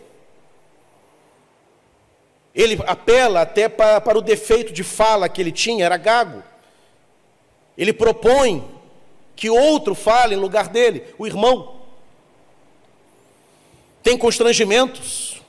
Ele 2.53 2.79
apela 2.85 3.41
até 3.41 3.67
para, 3.67 3.99
para 3.99 4.17
o 4.17 4.21
defeito 4.21 4.71
de 4.71 4.83
fala 4.83 5.27
que 5.27 5.41
ele 5.41 5.51
tinha, 5.51 5.85
era 5.85 5.97
gago. 5.97 6.43
Ele 7.77 7.91
propõe 7.91 8.63
que 9.35 9.49
outro 9.49 9.95
fale 9.95 10.35
em 10.35 10.37
lugar 10.37 10.69
dele, 10.69 11.03
o 11.17 11.25
irmão. 11.25 11.81
Tem 14.03 14.17
constrangimentos, 14.17 15.41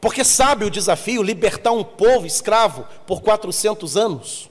porque 0.00 0.24
sabe 0.24 0.64
o 0.64 0.70
desafio 0.70 1.22
libertar 1.22 1.72
um 1.72 1.84
povo 1.84 2.26
escravo 2.26 2.86
por 3.06 3.20
400 3.20 3.96
anos. 3.96 4.50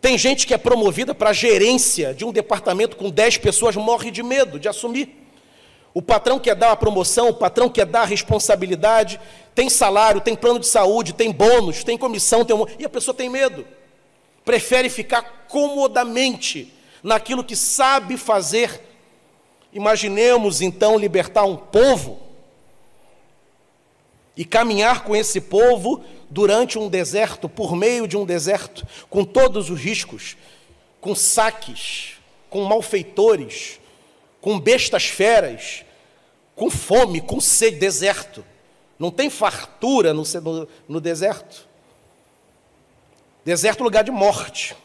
Tem 0.00 0.16
gente 0.16 0.46
que 0.46 0.54
é 0.54 0.58
promovida 0.58 1.14
para 1.14 1.30
a 1.30 1.34
gerência 1.34 2.14
de 2.14 2.24
um 2.24 2.32
departamento 2.32 2.96
com 2.96 3.10
10 3.10 3.38
pessoas, 3.38 3.76
morre 3.76 4.10
de 4.10 4.22
medo 4.22 4.58
de 4.58 4.68
assumir. 4.68 5.19
O 5.92 6.00
patrão 6.00 6.38
quer 6.38 6.54
dar 6.54 6.70
a 6.70 6.76
promoção, 6.76 7.28
o 7.30 7.34
patrão 7.34 7.68
quer 7.68 7.84
dar 7.84 8.04
responsabilidade, 8.04 9.20
tem 9.54 9.68
salário, 9.68 10.20
tem 10.20 10.36
plano 10.36 10.60
de 10.60 10.66
saúde, 10.66 11.12
tem 11.12 11.32
bônus, 11.32 11.82
tem 11.82 11.98
comissão, 11.98 12.44
tem 12.44 12.54
um... 12.54 12.64
e 12.78 12.84
a 12.84 12.88
pessoa 12.88 13.14
tem 13.14 13.28
medo. 13.28 13.66
Prefere 14.44 14.88
ficar 14.88 15.46
comodamente 15.48 16.72
naquilo 17.02 17.42
que 17.42 17.56
sabe 17.56 18.16
fazer. 18.16 18.80
Imaginemos 19.72 20.60
então 20.60 20.96
libertar 20.96 21.44
um 21.44 21.56
povo 21.56 22.20
e 24.36 24.44
caminhar 24.44 25.02
com 25.02 25.14
esse 25.14 25.40
povo 25.40 26.02
durante 26.30 26.78
um 26.78 26.88
deserto, 26.88 27.48
por 27.48 27.74
meio 27.74 28.06
de 28.06 28.16
um 28.16 28.24
deserto, 28.24 28.86
com 29.08 29.24
todos 29.24 29.68
os 29.70 29.78
riscos, 29.78 30.36
com 31.00 31.14
saques, 31.16 32.12
com 32.48 32.62
malfeitores, 32.62 33.79
com 34.40 34.58
bestas 34.58 35.06
feras, 35.06 35.84
com 36.54 36.70
fome, 36.70 37.20
com 37.20 37.40
sede, 37.40 37.78
deserto. 37.78 38.44
Não 38.98 39.10
tem 39.10 39.30
fartura 39.30 40.12
no, 40.12 40.22
no, 40.42 40.68
no 40.88 41.00
deserto. 41.00 41.68
Deserto 43.44 43.80
é 43.80 43.84
lugar 43.84 44.04
de 44.04 44.10
morte, 44.10 44.76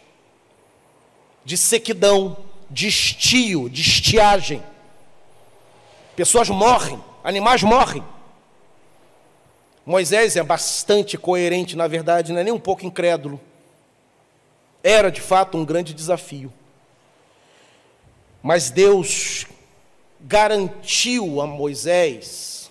de 1.44 1.58
sequidão, 1.58 2.38
de 2.70 2.88
estio, 2.88 3.70
de 3.70 3.82
estiagem. 3.82 4.64
Pessoas 6.16 6.50
morrem, 6.50 7.02
animais 7.24 7.62
morrem. 7.62 8.04
Moisés 9.86 10.36
é 10.36 10.42
bastante 10.42 11.18
coerente, 11.18 11.76
na 11.76 11.88
verdade, 11.88 12.32
não 12.32 12.40
é 12.40 12.44
nem 12.44 12.54
um 12.54 12.60
pouco 12.60 12.86
incrédulo. 12.86 13.40
Era 14.82 15.12
de 15.12 15.22
fato 15.22 15.58
um 15.58 15.66
grande 15.66 15.94
desafio. 15.94 16.52
Mas 18.48 18.70
Deus 18.70 19.48
garantiu 20.22 21.42
a 21.42 21.48
Moisés 21.48 22.70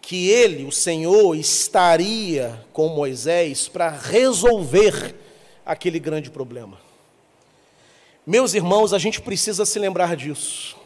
que 0.00 0.30
ele, 0.30 0.64
o 0.64 0.72
Senhor, 0.72 1.34
estaria 1.34 2.64
com 2.72 2.88
Moisés 2.88 3.68
para 3.68 3.90
resolver 3.90 5.14
aquele 5.66 5.98
grande 5.98 6.30
problema. 6.30 6.80
Meus 8.26 8.54
irmãos, 8.54 8.94
a 8.94 8.98
gente 8.98 9.20
precisa 9.20 9.66
se 9.66 9.78
lembrar 9.78 10.16
disso. 10.16 10.78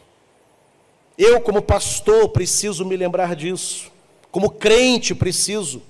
Eu, 1.17 1.39
como 1.39 1.61
pastor, 1.61 2.27
preciso 2.31 2.83
me 2.83 2.97
lembrar 2.97 3.33
disso. 3.33 3.89
Como 4.29 4.49
crente, 4.49 5.15
preciso. 5.15 5.81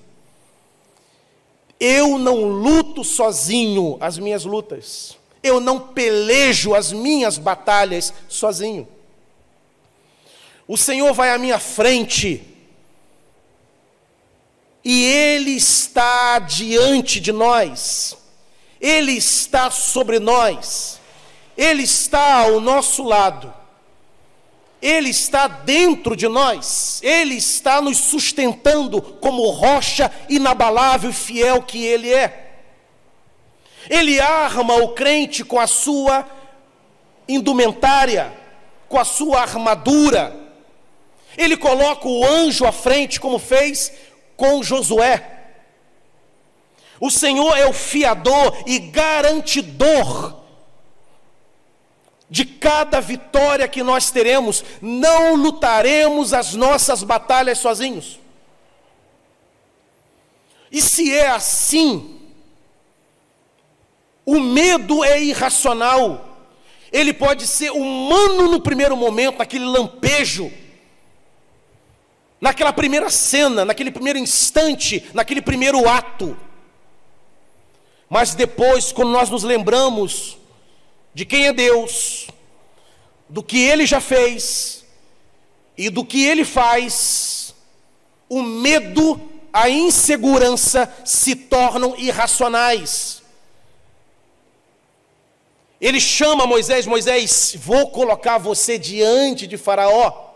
Eu 1.80 2.20
não 2.20 2.46
luto 2.46 3.04
sozinho 3.04 3.98
as 4.00 4.20
minhas 4.20 4.46
lutas. 4.46 5.18
Eu 5.44 5.60
não 5.60 5.80
pelejo 5.80 6.74
as 6.74 6.94
minhas 6.94 7.38
batalhas 7.38 8.14
sozinho. 8.30 8.88
O 10.66 10.78
Senhor 10.78 11.14
vai 11.14 11.32
à 11.32 11.38
minha 11.38 11.60
frente. 11.60 12.42
E 14.84 15.04
Ele 15.04 15.52
está 15.52 16.40
diante 16.40 17.20
de 17.20 17.32
nós, 17.32 18.18
Ele 18.82 19.14
está 19.14 19.72
sobre 19.72 20.20
nós, 20.20 21.00
Ele 21.58 21.84
está 21.84 22.40
ao 22.40 22.60
nosso 22.60 23.02
lado, 23.04 23.54
Ele 24.82 25.10
está 25.10 25.48
dentro 25.48 26.18
de 26.18 26.28
nós, 26.28 27.00
Ele 27.02 27.36
está 27.36 27.82
nos 27.82 27.98
sustentando 27.98 29.02
como 29.02 29.50
rocha 29.52 30.12
inabalável 30.28 31.12
e 31.12 31.14
fiel 31.14 31.64
que 31.64 31.86
Ele 31.86 32.14
é. 32.14 32.43
Ele 33.90 34.20
arma 34.20 34.76
o 34.76 34.90
crente 34.90 35.44
com 35.44 35.60
a 35.60 35.68
sua 35.68 36.26
indumentária, 37.28 38.34
com 38.88 38.98
a 38.98 39.06
sua 39.06 39.42
armadura. 39.42 40.36
Ele 41.38 41.58
coloca 41.58 42.08
o 42.08 42.26
anjo 42.26 42.66
à 42.66 42.72
frente, 42.72 43.20
como 43.20 43.40
fez 43.40 43.92
com 44.38 44.64
Josué. 44.64 45.30
O 47.00 47.10
Senhor 47.10 47.58
é 47.58 47.66
o 47.66 47.74
fiador 47.74 48.64
e 48.66 48.80
garantidor 48.80 50.42
de 52.30 52.46
cada 52.46 53.00
vitória 53.02 53.68
que 53.68 53.84
nós 53.84 54.10
teremos. 54.10 54.64
Não 54.82 55.36
lutaremos 55.36 56.34
as 56.34 56.54
nossas 56.54 57.04
batalhas 57.04 57.60
sozinhos. 57.60 58.20
E 60.72 60.82
se 60.82 61.14
é 61.14 61.28
assim, 61.28 62.23
o 64.26 64.40
medo 64.40 65.04
é 65.04 65.22
irracional. 65.22 66.30
Ele 66.92 67.14
pode 67.14 67.48
ser 67.48 67.72
humano 67.72 68.52
no 68.52 68.62
primeiro 68.62 68.96
momento, 68.96 69.40
naquele 69.40 69.66
lampejo, 69.66 70.52
naquela 72.40 72.72
primeira 72.72 73.10
cena, 73.10 73.66
naquele 73.66 73.90
primeiro 73.90 74.20
instante, 74.20 75.04
naquele 75.14 75.42
primeiro 75.42 75.90
ato. 75.90 76.38
Mas 78.08 78.36
depois, 78.36 78.92
quando 78.92 79.10
nós 79.10 79.30
nos 79.30 79.44
lembramos 79.44 80.38
de 81.16 81.26
quem 81.26 81.48
é 81.48 81.54
Deus, 81.54 82.28
do 83.28 83.42
que 83.42 83.58
Ele 83.58 83.88
já 83.88 84.00
fez 84.00 84.86
e 85.76 85.90
do 85.90 86.06
que 86.06 86.24
Ele 86.24 86.46
faz, 86.46 87.56
o 88.30 88.44
medo, 88.44 89.20
a 89.52 89.68
insegurança 89.68 90.94
se 91.04 91.36
tornam 91.36 91.96
irracionais. 91.98 93.23
Ele 95.84 96.00
chama 96.00 96.48
Moisés: 96.48 96.88
Moisés, 96.88 97.58
vou 97.60 97.90
colocar 97.90 98.38
você 98.38 98.80
diante 98.80 99.46
de 99.46 99.58
Faraó. 99.58 100.30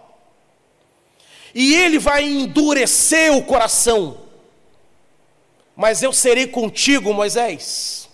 E 1.55 1.73
ele 1.73 1.97
vai 1.97 2.25
endurecer 2.25 3.33
o 3.33 3.41
coração. 3.41 4.17
Mas 5.73 6.03
eu 6.03 6.11
serei 6.11 6.47
contigo, 6.47 7.13
Moisés. 7.13 8.09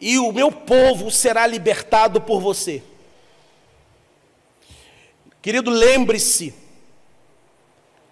E 0.00 0.16
o 0.20 0.30
meu 0.30 0.52
povo 0.52 1.10
será 1.10 1.48
libertado 1.48 2.20
por 2.20 2.40
você. 2.40 2.80
Querido, 5.42 5.70
lembre-se, 5.70 6.54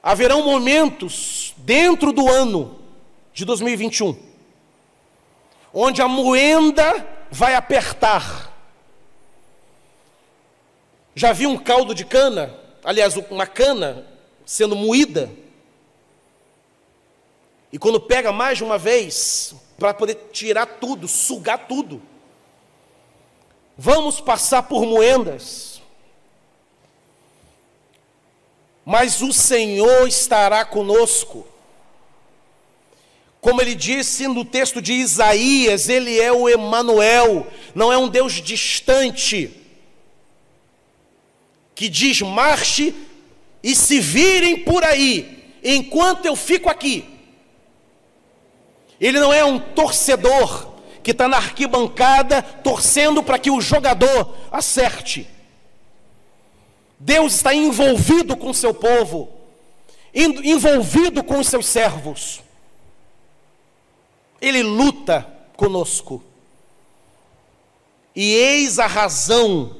haverão 0.02 0.42
momentos 0.42 1.54
dentro 1.58 2.12
do 2.12 2.28
ano 2.28 2.80
de 3.32 3.44
2021, 3.44 4.18
onde 5.72 6.02
a 6.02 6.08
moenda 6.08 7.13
vai 7.34 7.56
apertar. 7.56 8.54
Já 11.16 11.32
viu 11.32 11.50
um 11.50 11.58
caldo 11.58 11.92
de 11.92 12.04
cana? 12.04 12.54
Aliás, 12.84 13.16
uma 13.16 13.46
cana 13.46 14.06
sendo 14.46 14.76
moída. 14.76 15.28
E 17.72 17.78
quando 17.78 18.00
pega 18.00 18.30
mais 18.30 18.58
de 18.58 18.64
uma 18.64 18.78
vez, 18.78 19.52
para 19.76 19.92
poder 19.92 20.28
tirar 20.30 20.64
tudo, 20.64 21.08
sugar 21.08 21.66
tudo. 21.66 22.00
Vamos 23.76 24.20
passar 24.20 24.62
por 24.62 24.86
moendas. 24.86 25.82
Mas 28.84 29.22
o 29.22 29.32
Senhor 29.32 30.06
estará 30.06 30.64
conosco. 30.64 31.48
Como 33.44 33.60
ele 33.60 33.74
disse 33.74 34.26
no 34.26 34.42
texto 34.42 34.80
de 34.80 34.94
Isaías, 34.94 35.90
ele 35.90 36.18
é 36.18 36.32
o 36.32 36.48
Emanuel, 36.48 37.46
não 37.74 37.92
é 37.92 37.98
um 37.98 38.08
Deus 38.08 38.32
distante 38.40 39.50
que 41.74 41.90
diz: 41.90 42.22
"Marche 42.22 42.94
e 43.62 43.76
se 43.76 44.00
virem 44.00 44.60
por 44.60 44.82
aí, 44.82 45.52
enquanto 45.62 46.24
eu 46.24 46.34
fico 46.34 46.70
aqui". 46.70 47.04
Ele 48.98 49.20
não 49.20 49.30
é 49.30 49.44
um 49.44 49.58
torcedor 49.58 50.76
que 51.02 51.10
está 51.10 51.28
na 51.28 51.36
arquibancada 51.36 52.40
torcendo 52.40 53.22
para 53.22 53.38
que 53.38 53.50
o 53.50 53.60
jogador 53.60 54.34
acerte. 54.50 55.28
Deus 56.98 57.34
está 57.34 57.54
envolvido 57.54 58.38
com 58.38 58.48
o 58.48 58.54
seu 58.54 58.72
povo, 58.72 59.28
envolvido 60.14 61.22
com 61.22 61.38
os 61.38 61.46
seus 61.46 61.66
servos. 61.66 62.42
Ele 64.44 64.62
luta 64.62 65.26
conosco. 65.56 66.22
E 68.14 68.34
eis 68.34 68.78
a 68.78 68.86
razão 68.86 69.76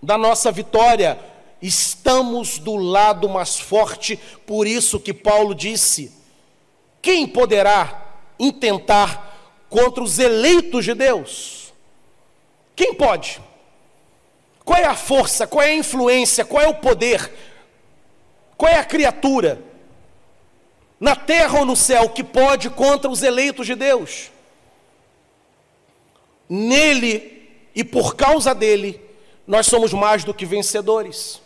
da 0.00 0.16
nossa 0.16 0.52
vitória. 0.52 1.18
Estamos 1.60 2.58
do 2.58 2.76
lado 2.76 3.28
mais 3.28 3.58
forte, 3.58 4.16
por 4.46 4.68
isso 4.68 5.00
que 5.00 5.12
Paulo 5.12 5.52
disse: 5.52 6.12
quem 7.02 7.26
poderá 7.26 8.06
intentar 8.38 9.66
contra 9.68 10.04
os 10.04 10.20
eleitos 10.20 10.84
de 10.84 10.94
Deus? 10.94 11.72
Quem 12.76 12.94
pode? 12.94 13.40
Qual 14.64 14.78
é 14.78 14.84
a 14.84 14.94
força, 14.94 15.44
qual 15.44 15.62
é 15.62 15.70
a 15.70 15.76
influência, 15.76 16.44
qual 16.44 16.62
é 16.62 16.68
o 16.68 16.76
poder, 16.76 17.32
qual 18.56 18.70
é 18.70 18.78
a 18.78 18.84
criatura? 18.84 19.60
Na 21.04 21.14
terra 21.14 21.58
ou 21.58 21.66
no 21.66 21.76
céu, 21.76 22.08
que 22.08 22.24
pode 22.24 22.70
contra 22.70 23.10
os 23.10 23.22
eleitos 23.22 23.66
de 23.66 23.74
Deus. 23.74 24.30
Nele 26.48 27.46
e 27.74 27.84
por 27.84 28.16
causa 28.16 28.54
dele, 28.54 28.98
nós 29.46 29.66
somos 29.66 29.92
mais 29.92 30.24
do 30.24 30.32
que 30.32 30.46
vencedores. 30.46 31.42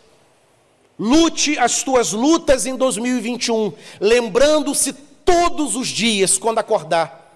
Lute 0.97 1.59
as 1.59 1.83
tuas 1.83 2.13
lutas 2.13 2.65
em 2.65 2.77
2021, 2.77 3.73
lembrando-se 3.99 4.93
todos 4.93 5.75
os 5.75 5.89
dias 5.89 6.37
quando 6.37 6.59
acordar. 6.59 7.29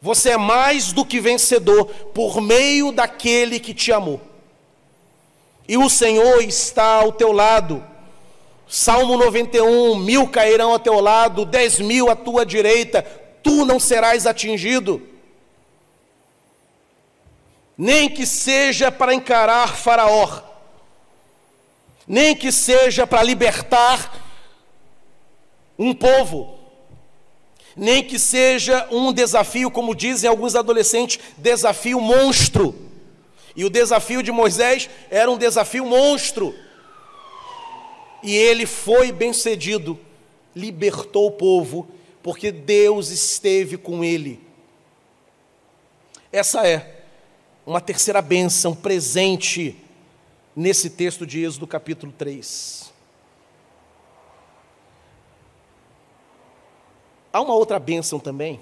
Você 0.00 0.30
é 0.30 0.36
mais 0.36 0.92
do 0.92 1.04
que 1.04 1.18
vencedor 1.18 1.84
por 2.14 2.40
meio 2.40 2.92
daquele 2.92 3.58
que 3.58 3.74
te 3.74 3.90
amou. 3.90 4.20
E 5.66 5.76
o 5.76 5.88
Senhor 5.88 6.44
está 6.44 6.84
ao 6.84 7.10
teu 7.10 7.32
lado 7.32 7.84
Salmo 8.70 9.16
91: 9.16 9.96
mil 9.96 10.28
cairão 10.28 10.70
ao 10.70 10.78
teu 10.78 11.00
lado, 11.00 11.44
dez 11.44 11.80
mil 11.80 12.08
à 12.08 12.14
tua 12.14 12.46
direita, 12.46 13.02
tu 13.42 13.64
não 13.64 13.80
serás 13.80 14.28
atingido. 14.28 15.02
Nem 17.76 18.08
que 18.08 18.24
seja 18.24 18.92
para 18.92 19.12
encarar 19.12 19.74
Faraó, 19.74 20.42
nem 22.06 22.36
que 22.36 22.52
seja 22.52 23.08
para 23.08 23.24
libertar 23.24 24.24
um 25.76 25.92
povo, 25.92 26.56
nem 27.74 28.04
que 28.04 28.20
seja 28.20 28.86
um 28.92 29.12
desafio, 29.12 29.68
como 29.68 29.96
dizem 29.96 30.30
alguns 30.30 30.54
adolescentes, 30.54 31.18
desafio 31.36 32.00
monstro. 32.00 32.72
E 33.56 33.64
o 33.64 33.70
desafio 33.70 34.22
de 34.22 34.30
Moisés 34.30 34.88
era 35.10 35.28
um 35.28 35.36
desafio 35.36 35.84
monstro 35.84 36.54
e 38.22 38.34
ele 38.36 38.66
foi 38.66 39.12
bem-sucedido, 39.12 39.98
libertou 40.54 41.26
o 41.26 41.32
povo, 41.32 41.88
porque 42.22 42.52
Deus 42.52 43.10
esteve 43.10 43.76
com 43.76 44.04
ele. 44.04 44.40
Essa 46.30 46.66
é 46.66 47.04
uma 47.66 47.80
terceira 47.80 48.20
bênção 48.20 48.74
presente 48.74 49.76
nesse 50.54 50.90
texto 50.90 51.26
de 51.26 51.42
Êxodo 51.42 51.66
capítulo 51.66 52.12
3. 52.12 52.92
Há 57.32 57.40
uma 57.40 57.54
outra 57.54 57.78
bênção 57.78 58.18
também. 58.18 58.60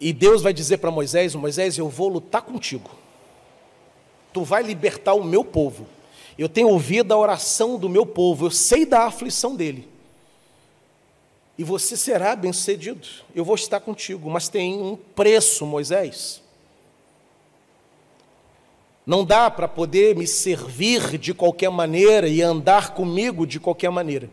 E 0.00 0.12
Deus 0.12 0.42
vai 0.42 0.52
dizer 0.52 0.78
para 0.78 0.90
Moisés: 0.90 1.34
Moisés, 1.34 1.78
eu 1.78 1.88
vou 1.88 2.08
lutar 2.08 2.42
contigo 2.42 2.90
tu 4.36 4.44
vai 4.44 4.62
libertar 4.62 5.14
o 5.14 5.24
meu 5.24 5.42
povo. 5.42 5.86
Eu 6.36 6.46
tenho 6.46 6.68
ouvido 6.68 7.14
a 7.14 7.16
oração 7.16 7.78
do 7.78 7.88
meu 7.88 8.04
povo, 8.04 8.44
eu 8.44 8.50
sei 8.50 8.84
da 8.84 9.04
aflição 9.04 9.56
dele. 9.56 9.88
E 11.56 11.64
você 11.64 11.96
será 11.96 12.36
bem-sucedido. 12.36 13.08
Eu 13.34 13.46
vou 13.46 13.54
estar 13.54 13.80
contigo, 13.80 14.28
mas 14.28 14.46
tem 14.46 14.74
um 14.74 14.94
preço, 14.94 15.64
Moisés. 15.64 16.42
Não 19.06 19.24
dá 19.24 19.50
para 19.50 19.66
poder 19.66 20.14
me 20.14 20.26
servir 20.26 21.16
de 21.16 21.32
qualquer 21.32 21.70
maneira 21.70 22.28
e 22.28 22.42
andar 22.42 22.92
comigo 22.92 23.46
de 23.46 23.58
qualquer 23.58 23.90
maneira. 23.90 24.28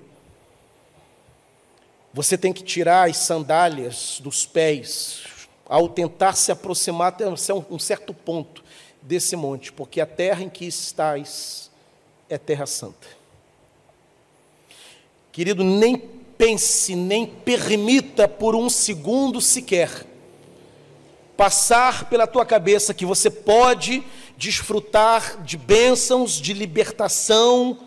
Você 2.14 2.38
tem 2.38 2.51
que 2.51 2.62
tirar 2.62 3.10
as 3.10 3.16
sandálias 3.16 4.20
dos 4.22 4.45
pés 4.45 5.47
ao 5.66 5.88
tentar 5.88 6.34
se 6.34 6.51
aproximar 6.51 7.08
até 7.08 7.26
um 7.26 7.80
certo 7.80 8.14
ponto 8.14 8.62
desse 9.04 9.36
monte, 9.36 9.72
porque 9.72 10.01
a 10.01 10.06
terra 10.06 10.43
em 10.43 10.49
que 10.49 10.66
estás 10.66 11.70
é 12.30 12.38
terra 12.38 12.66
santa. 12.66 13.08
Querido, 15.32 15.64
nem 15.64 15.97
pense, 15.97 16.95
nem 16.95 17.26
permita 17.26 18.28
por 18.28 18.56
um 18.56 18.70
segundo 18.70 19.39
sequer 19.41 20.06
passar 21.36 22.06
pela 22.10 22.28
tua 22.28 22.45
cabeça 22.45 22.93
que 22.93 23.06
você 23.06 23.30
pode 23.30 24.04
desfrutar 24.38 25.41
de 25.43 25.58
bênçãos, 25.58 26.34
de 26.34 26.54
libertação, 26.54 27.78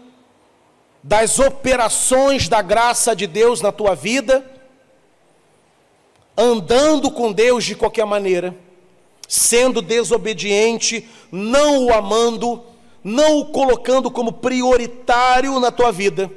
das 1.03 1.39
operações 1.39 2.49
da 2.49 2.61
graça 2.61 3.15
de 3.15 3.27
Deus 3.27 3.61
na 3.61 3.71
tua 3.71 3.95
vida, 3.95 4.45
andando 6.37 7.11
com 7.11 7.33
Deus 7.33 7.65
de 7.65 7.77
qualquer 7.77 8.05
maneira, 8.05 8.55
sendo 9.29 9.83
desobediente, 9.83 11.09
não 11.31 11.87
o 11.87 11.93
amando, 11.93 12.63
não 13.03 13.39
o 13.39 13.47
colocando 13.47 14.11
como 14.11 14.33
prioritário 14.33 15.59
na 15.61 15.71
tua 15.71 15.93
vida. 15.93 16.31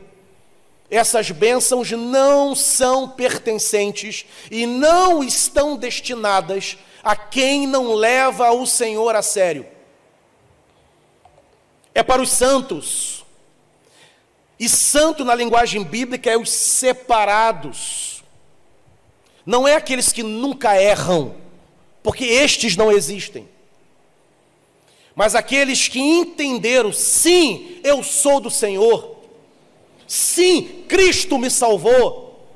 Essas 0.89 1.29
bênçãos 1.29 1.91
não 1.91 2.55
são 2.55 3.09
pertencentes 3.09 4.25
e 4.49 4.65
não 4.65 5.23
estão 5.23 5.77
destinadas 5.77 6.77
a 7.03 7.15
quem 7.15 7.67
não 7.67 7.93
leva 7.93 8.51
o 8.51 8.65
Senhor 8.65 9.15
a 9.15 9.21
sério. 9.21 9.65
É 11.93 12.01
para 12.01 12.21
os 12.21 12.29
santos. 12.29 13.25
E 14.59 14.67
santo 14.67 15.23
na 15.23 15.33
linguagem 15.35 15.83
bíblica 15.83 16.29
é 16.29 16.37
os 16.37 16.49
separados. 16.49 18.23
Não 19.45 19.67
é 19.67 19.75
aqueles 19.75 20.11
que 20.11 20.21
nunca 20.21 20.79
erram, 20.79 21.35
porque 22.03 22.25
estes 22.25 22.75
não 22.75 22.91
existem. 22.91 23.47
Mas 25.15 25.35
aqueles 25.35 25.87
que 25.87 25.99
entenderam, 25.99 26.93
sim, 26.93 27.79
eu 27.83 28.01
sou 28.03 28.39
do 28.39 28.49
Senhor. 28.49 29.17
Sim, 30.07 30.83
Cristo 30.87 31.37
me 31.37 31.49
salvou. 31.49 32.47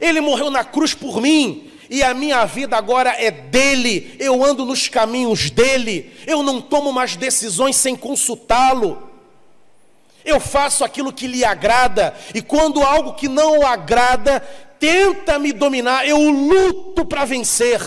Ele 0.00 0.20
morreu 0.20 0.50
na 0.50 0.64
cruz 0.64 0.94
por 0.94 1.20
mim 1.20 1.68
e 1.90 2.02
a 2.02 2.12
minha 2.12 2.44
vida 2.44 2.76
agora 2.76 3.10
é 3.10 3.30
dele, 3.30 4.14
eu 4.18 4.44
ando 4.44 4.64
nos 4.64 4.88
caminhos 4.88 5.50
dele, 5.50 6.12
eu 6.26 6.42
não 6.42 6.60
tomo 6.60 6.92
mais 6.92 7.16
decisões 7.16 7.76
sem 7.76 7.96
consultá-lo. 7.96 9.08
Eu 10.24 10.38
faço 10.38 10.84
aquilo 10.84 11.12
que 11.12 11.26
lhe 11.26 11.44
agrada, 11.44 12.14
e 12.34 12.42
quando 12.42 12.82
algo 12.82 13.14
que 13.14 13.28
não 13.28 13.60
o 13.60 13.66
agrada 13.66 14.40
tenta 14.78 15.38
me 15.38 15.52
dominar, 15.52 16.06
eu 16.06 16.18
luto 16.18 17.06
para 17.06 17.24
vencer, 17.24 17.80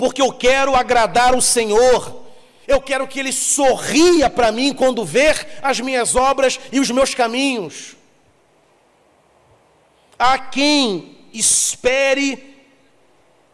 porque 0.00 0.22
eu 0.22 0.32
quero 0.32 0.74
agradar 0.74 1.34
o 1.34 1.42
Senhor, 1.42 2.22
eu 2.66 2.80
quero 2.80 3.06
que 3.06 3.20
Ele 3.20 3.34
sorria 3.34 4.30
para 4.30 4.50
mim 4.50 4.72
quando 4.72 5.04
ver 5.04 5.58
as 5.60 5.78
minhas 5.78 6.16
obras 6.16 6.58
e 6.72 6.80
os 6.80 6.90
meus 6.90 7.14
caminhos. 7.14 7.96
Há 10.18 10.38
quem 10.38 11.18
espere 11.34 12.56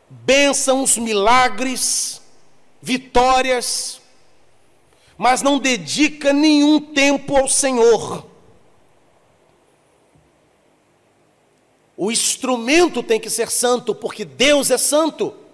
bênçãos, 0.08 0.96
milagres, 0.96 2.22
vitórias, 2.80 4.00
mas 5.18 5.42
não 5.42 5.58
dedica 5.58 6.32
nenhum 6.32 6.78
tempo 6.80 7.36
ao 7.36 7.48
Senhor. 7.48 8.24
O 11.96 12.12
instrumento 12.12 13.02
tem 13.02 13.18
que 13.18 13.30
ser 13.30 13.50
santo, 13.50 13.96
porque 13.96 14.24
Deus 14.24 14.70
é 14.70 14.78
santo. 14.78 15.45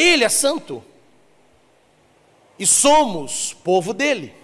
Ele 0.00 0.24
é 0.24 0.30
santo. 0.30 0.82
E 2.58 2.66
somos 2.66 3.52
povo 3.52 3.92
dele. 3.92 4.34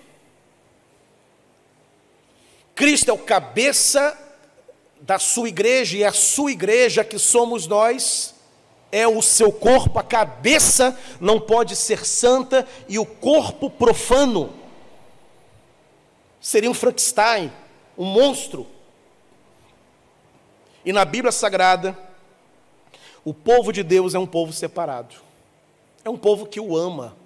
Cristo 2.74 3.10
é 3.10 3.14
o 3.14 3.18
cabeça 3.18 4.16
da 5.00 5.18
sua 5.18 5.48
igreja, 5.48 5.96
e 5.96 6.04
a 6.04 6.12
sua 6.12 6.52
igreja, 6.52 7.02
que 7.02 7.18
somos 7.18 7.66
nós, 7.66 8.34
é 8.92 9.08
o 9.08 9.22
seu 9.22 9.50
corpo, 9.50 9.98
a 9.98 10.02
cabeça 10.02 10.98
não 11.20 11.40
pode 11.40 11.74
ser 11.74 12.04
santa, 12.04 12.68
e 12.86 12.98
o 12.98 13.06
corpo 13.06 13.70
profano 13.70 14.52
seria 16.38 16.70
um 16.70 16.74
Frankenstein, 16.74 17.50
um 17.96 18.04
monstro. 18.04 18.66
E 20.84 20.92
na 20.92 21.04
Bíblia 21.06 21.32
Sagrada, 21.32 21.96
o 23.24 23.32
povo 23.32 23.72
de 23.72 23.82
Deus 23.82 24.14
é 24.14 24.18
um 24.18 24.26
povo 24.26 24.52
separado, 24.52 25.25
é 26.06 26.10
um 26.10 26.16
povo 26.16 26.46
que 26.46 26.60
o 26.60 26.76
ama, 26.76 27.16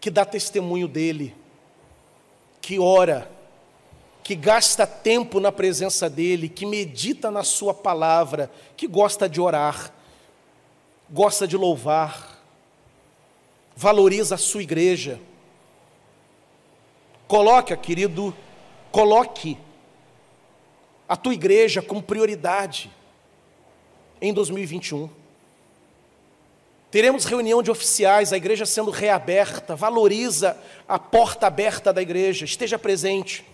que 0.00 0.08
dá 0.08 0.24
testemunho 0.24 0.86
dele, 0.86 1.34
que 2.60 2.78
ora, 2.78 3.28
que 4.22 4.36
gasta 4.36 4.86
tempo 4.86 5.40
na 5.40 5.50
presença 5.50 6.08
dEle, 6.08 6.48
que 6.48 6.64
medita 6.64 7.28
na 7.28 7.42
Sua 7.42 7.74
palavra, 7.74 8.52
que 8.76 8.86
gosta 8.86 9.28
de 9.28 9.40
orar, 9.40 9.92
gosta 11.10 11.44
de 11.44 11.56
louvar, 11.56 12.38
valoriza 13.74 14.36
a 14.36 14.38
sua 14.38 14.62
igreja. 14.62 15.18
Coloque, 17.26 17.76
querido, 17.78 18.32
coloque 18.92 19.58
a 21.08 21.16
tua 21.16 21.34
igreja 21.34 21.82
como 21.82 22.00
prioridade 22.00 22.92
em 24.20 24.32
2021. 24.32 25.10
Teremos 26.90 27.26
reunião 27.26 27.62
de 27.62 27.70
oficiais, 27.70 28.32
a 28.32 28.36
igreja 28.36 28.64
sendo 28.64 28.90
reaberta, 28.90 29.76
valoriza 29.76 30.56
a 30.88 30.98
porta 30.98 31.46
aberta 31.46 31.92
da 31.92 32.00
igreja, 32.00 32.46
esteja 32.46 32.78
presente. 32.78 33.44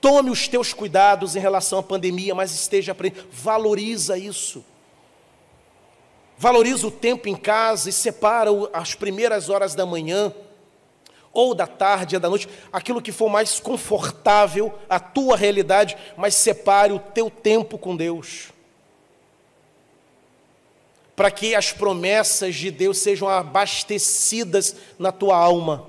Tome 0.00 0.30
os 0.30 0.48
teus 0.48 0.72
cuidados 0.72 1.36
em 1.36 1.40
relação 1.40 1.78
à 1.78 1.82
pandemia, 1.82 2.34
mas 2.34 2.52
esteja 2.52 2.94
presente. 2.94 3.26
Valoriza 3.30 4.16
isso. 4.16 4.64
Valoriza 6.38 6.86
o 6.86 6.90
tempo 6.90 7.28
em 7.28 7.36
casa 7.36 7.90
e 7.90 7.92
separa 7.92 8.50
as 8.72 8.94
primeiras 8.94 9.50
horas 9.50 9.74
da 9.74 9.84
manhã 9.84 10.32
ou 11.30 11.54
da 11.54 11.66
tarde, 11.66 12.16
ou 12.16 12.20
da 12.20 12.30
noite, 12.30 12.48
aquilo 12.72 13.02
que 13.02 13.12
for 13.12 13.28
mais 13.28 13.58
confortável 13.58 14.72
à 14.88 15.00
tua 15.00 15.36
realidade, 15.36 15.96
mas 16.16 16.34
separe 16.34 16.92
o 16.92 16.98
teu 16.98 17.28
tempo 17.28 17.76
com 17.76 17.96
Deus. 17.96 18.53
Para 21.14 21.30
que 21.30 21.54
as 21.54 21.72
promessas 21.72 22.54
de 22.54 22.70
Deus 22.70 22.98
sejam 22.98 23.28
abastecidas 23.28 24.74
na 24.98 25.12
tua 25.12 25.36
alma. 25.36 25.86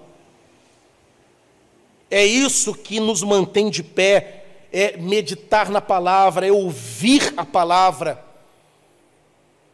É 2.09 2.23
isso 2.25 2.73
que 2.73 2.99
nos 2.99 3.23
mantém 3.23 3.69
de 3.69 3.83
pé, 3.83 4.43
é 4.71 4.97
meditar 4.97 5.69
na 5.69 5.81
palavra, 5.81 6.47
é 6.47 6.51
ouvir 6.51 7.33
a 7.35 7.45
palavra. 7.45 8.23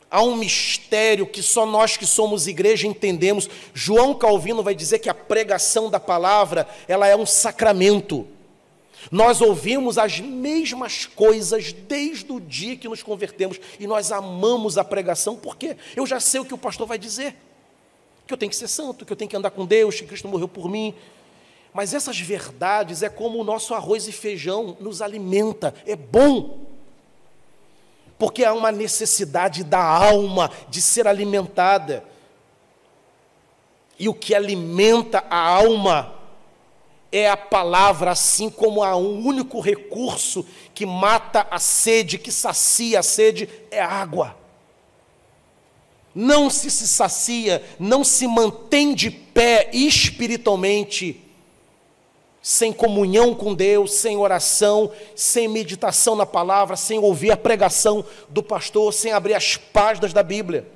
Há 0.10 0.22
um 0.22 0.36
mistério 0.36 1.26
que 1.26 1.42
só 1.42 1.66
nós 1.66 1.96
que 1.96 2.06
somos 2.06 2.46
igreja 2.46 2.86
entendemos. 2.86 3.50
João 3.74 4.14
Calvino 4.14 4.62
vai 4.62 4.76
dizer 4.76 5.00
que 5.00 5.10
a 5.10 5.14
pregação 5.14 5.90
da 5.90 6.00
palavra, 6.00 6.68
ela 6.88 7.08
é 7.08 7.16
um 7.16 7.26
sacramento. 7.26 8.28
Nós 9.10 9.42
ouvimos 9.42 9.98
as 9.98 10.20
mesmas 10.20 11.06
coisas 11.06 11.74
desde 11.74 12.32
o 12.32 12.40
dia 12.40 12.76
que 12.76 12.88
nos 12.88 13.02
convertemos 13.02 13.60
e 13.80 13.88
nós 13.88 14.12
amamos 14.12 14.78
a 14.78 14.84
pregação 14.84 15.36
porque 15.36 15.78
eu 15.96 16.06
já 16.06 16.20
sei 16.20 16.42
o 16.42 16.46
que 16.46 16.54
o 16.54 16.58
pastor 16.58 16.86
vai 16.86 17.00
dizer. 17.00 17.36
Que 18.28 18.34
eu 18.34 18.38
tenho 18.38 18.50
que 18.50 18.56
ser 18.56 18.68
santo, 18.68 19.06
que 19.06 19.12
eu 19.12 19.18
tenho 19.18 19.30
que 19.30 19.36
andar 19.36 19.52
com 19.52 19.66
Deus, 19.66 19.96
que 19.96 20.06
Cristo 20.06 20.28
morreu 20.28 20.48
por 20.48 20.70
mim, 20.70 20.94
mas 21.74 21.94
essas 21.94 22.20
verdades 22.20 23.02
é 23.02 23.10
como 23.10 23.40
o 23.40 23.44
nosso 23.44 23.74
arroz 23.74 24.08
e 24.08 24.12
feijão 24.12 24.76
nos 24.80 25.02
alimenta, 25.02 25.74
é 25.86 25.96
bom. 25.96 26.60
Porque 28.18 28.44
há 28.44 28.54
uma 28.54 28.72
necessidade 28.72 29.64
da 29.64 29.82
alma 29.82 30.52
de 30.70 30.82
ser 30.82 31.08
alimentada. 31.08 32.04
E 33.98 34.08
o 34.10 34.14
que 34.14 34.36
alimenta 34.36 35.24
a 35.30 35.40
alma 35.40 36.21
é 37.12 37.30
a 37.30 37.36
palavra, 37.36 38.12
assim 38.12 38.50
como 38.50 38.84
há 38.84 38.96
um 38.96 39.26
único 39.26 39.60
recurso 39.60 40.46
que 40.74 40.86
mata 40.86 41.46
a 41.52 41.60
sede, 41.60 42.18
que 42.18 42.32
sacia 42.32 43.00
a 43.00 43.04
sede, 43.04 43.50
é 43.70 43.82
a 43.82 43.88
água. 43.88 44.38
Não 46.16 46.50
se, 46.50 46.72
se 46.72 46.88
sacia, 46.88 47.64
não 47.80 48.04
se 48.04 48.28
mantém 48.28 48.94
de 48.94 49.10
pé 49.10 49.70
espiritualmente 49.74 51.22
sem 52.42 52.74
comunhão 52.74 53.36
com 53.36 53.54
Deus, 53.54 53.94
sem 53.94 54.18
oração, 54.18 54.92
sem 55.16 55.48
meditação 55.48 56.16
na 56.16 56.26
palavra, 56.26 56.76
sem 56.76 56.98
ouvir 56.98 57.32
a 57.32 57.38
pregação 57.38 58.04
do 58.30 58.42
pastor, 58.42 58.92
sem 58.94 59.12
abrir 59.12 59.36
as 59.36 59.58
páginas 59.58 60.12
da 60.12 60.24
Bíblia. 60.24 60.68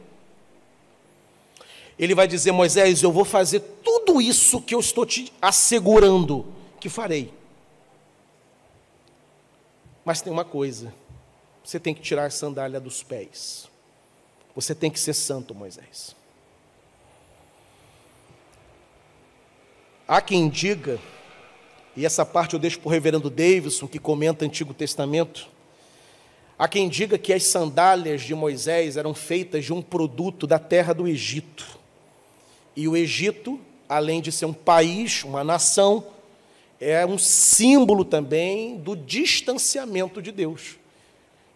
Ele 1.98 2.14
vai 2.14 2.28
dizer: 2.28 2.52
Moisés, 2.52 3.02
eu 3.02 3.12
vou 3.12 3.26
fazer 3.26 3.60
tudo 3.84 4.22
isso 4.22 4.62
que 4.62 4.76
eu 4.76 4.80
estou 4.80 5.06
te 5.06 5.32
assegurando 5.42 6.46
que 6.80 6.90
farei. 6.90 7.34
Mas 10.04 10.22
tem 10.22 10.32
uma 10.32 10.46
coisa: 10.46 10.94
você 11.64 11.80
tem 11.80 11.94
que 11.94 12.02
tirar 12.02 12.26
a 12.26 12.30
sandália 12.30 12.80
dos 12.80 13.02
pés. 13.02 13.68
Você 14.56 14.76
tem 14.76 14.92
que 14.92 15.00
ser 15.00 15.14
santo, 15.14 15.54
Moisés. 15.56 16.16
Há 20.08 20.22
quem 20.22 20.48
diga, 20.48 21.00
e 21.96 22.06
essa 22.06 22.24
parte 22.24 22.54
eu 22.54 22.60
deixo 22.60 22.80
para 22.80 22.88
o 22.88 22.92
reverendo 22.92 23.30
Davidson, 23.30 23.88
que 23.88 23.98
comenta 23.98 24.46
Antigo 24.46 24.74
Testamento, 24.74 25.50
há 26.60 26.68
quem 26.68 26.88
diga 26.88 27.18
que 27.18 27.34
as 27.34 27.44
sandálias 27.44 28.22
de 28.22 28.36
Moisés 28.36 28.98
eram 28.98 29.16
feitas 29.16 29.66
de 29.66 29.74
um 29.74 29.82
produto 29.82 30.46
da 30.46 30.60
terra 30.60 30.94
do 30.94 31.08
Egito. 31.08 31.80
E 32.76 32.88
o 32.88 32.98
Egito, 32.98 33.60
além 33.88 34.22
de 34.22 34.32
ser 34.32 34.46
um 34.46 34.54
país, 34.54 35.24
uma 35.24 35.44
nação, 35.44 36.06
é 36.80 37.06
um 37.06 37.18
símbolo 37.18 38.04
também 38.04 38.78
do 38.78 38.96
distanciamento 38.96 40.22
de 40.22 40.32
Deus, 40.32 40.78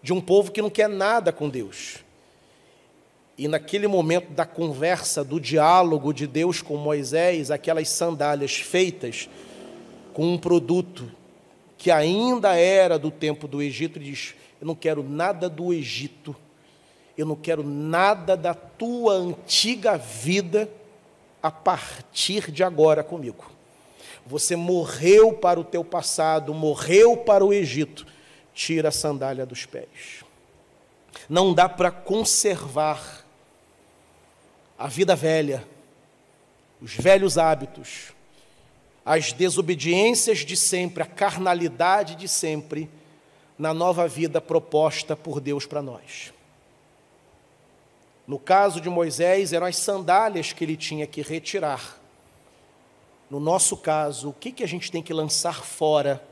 de 0.01 0.13
um 0.13 0.21
povo 0.21 0.51
que 0.51 0.61
não 0.61 0.69
quer 0.69 0.87
nada 0.87 1.31
com 1.31 1.49
Deus. 1.49 1.97
E 3.37 3.47
naquele 3.47 3.87
momento 3.87 4.31
da 4.31 4.45
conversa, 4.45 5.23
do 5.23 5.39
diálogo 5.39 6.13
de 6.13 6.27
Deus 6.27 6.61
com 6.61 6.75
Moisés, 6.77 7.51
aquelas 7.51 7.89
sandálias 7.89 8.55
feitas 8.55 9.29
com 10.13 10.33
um 10.33 10.37
produto 10.37 11.09
que 11.77 11.89
ainda 11.89 12.55
era 12.55 12.99
do 12.99 13.09
tempo 13.09 13.47
do 13.47 13.61
Egito, 13.61 13.97
ele 13.97 14.11
diz: 14.11 14.35
Eu 14.59 14.67
não 14.67 14.75
quero 14.75 15.01
nada 15.01 15.49
do 15.49 15.73
Egito, 15.73 16.35
eu 17.17 17.25
não 17.25 17.35
quero 17.35 17.63
nada 17.63 18.35
da 18.35 18.53
tua 18.53 19.13
antiga 19.13 19.97
vida 19.97 20.69
a 21.41 21.51
partir 21.51 22.51
de 22.51 22.63
agora 22.63 23.03
comigo. 23.03 23.51
Você 24.25 24.55
morreu 24.55 25.33
para 25.33 25.59
o 25.59 25.63
teu 25.63 25.83
passado, 25.83 26.53
morreu 26.53 27.17
para 27.17 27.43
o 27.43 27.53
Egito. 27.53 28.05
Tira 28.53 28.89
a 28.89 28.91
sandália 28.91 29.45
dos 29.45 29.65
pés. 29.65 30.23
Não 31.27 31.53
dá 31.53 31.69
para 31.69 31.91
conservar 31.91 33.25
a 34.77 34.87
vida 34.87 35.15
velha, 35.15 35.65
os 36.81 36.93
velhos 36.93 37.37
hábitos, 37.37 38.13
as 39.05 39.33
desobediências 39.33 40.39
de 40.39 40.55
sempre, 40.55 41.03
a 41.03 41.05
carnalidade 41.05 42.15
de 42.15 42.27
sempre, 42.27 42.89
na 43.57 43.73
nova 43.73 44.07
vida 44.07 44.39
proposta 44.39 45.15
por 45.15 45.41
Deus 45.41 45.65
para 45.65 45.81
nós. 45.81 46.33
No 48.29 48.37
caso 48.37 48.79
de 48.79 48.91
Moisés, 48.91 49.53
eram 49.53 49.65
as 49.65 49.75
sandálias 49.75 50.53
que 50.53 50.63
ele 50.63 50.77
tinha 50.77 51.07
que 51.07 51.19
retirar. 51.19 51.99
No 53.27 53.39
nosso 53.39 53.75
caso, 53.75 54.29
o 54.29 54.33
que, 54.33 54.51
que 54.51 54.63
a 54.63 54.67
gente 54.67 54.91
tem 54.91 55.01
que 55.01 55.11
lançar 55.11 55.63
fora 55.63 56.23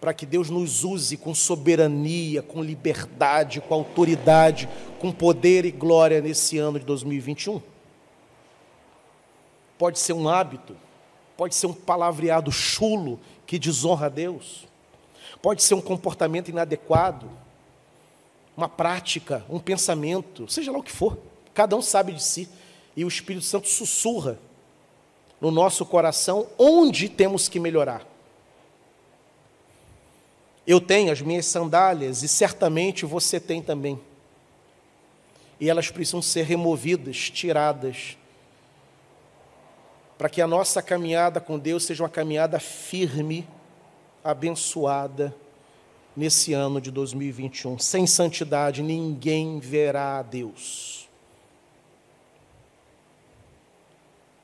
para 0.00 0.12
que 0.12 0.26
Deus 0.26 0.50
nos 0.50 0.82
use 0.82 1.16
com 1.16 1.32
soberania, 1.36 2.42
com 2.42 2.60
liberdade, 2.60 3.60
com 3.60 3.74
autoridade, 3.74 4.68
com 4.98 5.12
poder 5.12 5.64
e 5.64 5.70
glória 5.70 6.20
nesse 6.20 6.58
ano 6.58 6.80
de 6.80 6.84
2021? 6.84 7.62
Pode 9.78 10.00
ser 10.00 10.14
um 10.14 10.28
hábito, 10.28 10.76
pode 11.36 11.54
ser 11.54 11.68
um 11.68 11.74
palavreado 11.74 12.50
chulo 12.50 13.20
que 13.46 13.56
desonra 13.56 14.06
a 14.06 14.08
Deus, 14.08 14.66
pode 15.40 15.62
ser 15.62 15.74
um 15.74 15.80
comportamento 15.80 16.48
inadequado, 16.48 17.30
uma 18.56 18.68
prática, 18.68 19.44
um 19.48 19.58
pensamento, 19.58 20.48
seja 20.48 20.70
lá 20.70 20.78
o 20.78 20.82
que 20.82 20.92
for, 20.92 21.18
cada 21.54 21.76
um 21.76 21.82
sabe 21.82 22.12
de 22.12 22.22
si, 22.22 22.48
e 22.96 23.04
o 23.04 23.08
Espírito 23.08 23.44
Santo 23.44 23.68
sussurra 23.68 24.38
no 25.40 25.50
nosso 25.50 25.84
coração 25.86 26.46
onde 26.58 27.08
temos 27.08 27.48
que 27.48 27.58
melhorar. 27.58 28.06
Eu 30.66 30.80
tenho 30.80 31.10
as 31.10 31.20
minhas 31.20 31.46
sandálias 31.46 32.22
e 32.22 32.28
certamente 32.28 33.04
você 33.04 33.40
tem 33.40 33.60
também. 33.60 34.00
E 35.58 35.68
elas 35.68 35.90
precisam 35.90 36.22
ser 36.22 36.44
removidas, 36.44 37.30
tiradas, 37.30 38.16
para 40.16 40.28
que 40.28 40.40
a 40.40 40.46
nossa 40.46 40.80
caminhada 40.80 41.40
com 41.40 41.58
Deus 41.58 41.84
seja 41.84 42.04
uma 42.04 42.08
caminhada 42.08 42.60
firme, 42.60 43.48
abençoada 44.22 45.34
nesse 46.16 46.52
ano 46.52 46.80
de 46.80 46.90
2021. 46.90 47.78
Sem 47.78 48.06
santidade 48.06 48.82
ninguém 48.82 49.58
verá 49.58 50.18
a 50.18 50.22
Deus. 50.22 51.08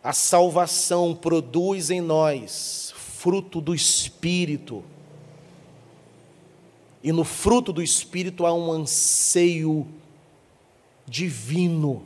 A 0.03 0.13
salvação 0.13 1.15
produz 1.15 1.91
em 1.91 2.01
nós 2.01 2.95
fruto 2.97 3.61
do 3.61 3.75
Espírito 3.75 4.85
e 7.03 7.13
no 7.13 7.25
fruto 7.25 7.73
do 7.73 7.83
Espírito 7.83 8.45
há 8.45 8.53
um 8.53 8.73
anseio 8.73 9.87
divino. 11.07 12.05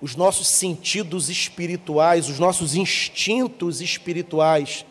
Os 0.00 0.16
nossos 0.16 0.48
sentidos 0.48 1.28
espirituais, 1.28 2.28
os 2.28 2.38
nossos 2.38 2.74
instintos 2.74 3.80
espirituais 3.80 4.86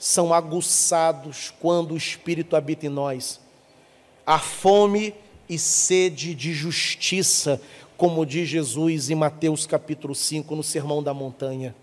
são 0.00 0.32
aguçados 0.32 1.52
quando 1.60 1.92
o 1.92 1.96
Espírito 1.96 2.56
habita 2.56 2.86
em 2.86 2.88
nós. 2.88 3.38
A 4.26 4.38
fome 4.38 5.14
e 5.46 5.58
sede 5.58 6.34
de 6.34 6.54
justiça, 6.54 7.60
como 7.98 8.24
diz 8.24 8.48
Jesus 8.48 9.10
em 9.10 9.14
Mateus 9.14 9.66
capítulo 9.66 10.14
5, 10.14 10.56
no 10.56 10.62
Sermão 10.62 11.02
da 11.02 11.12
Montanha. 11.12 11.76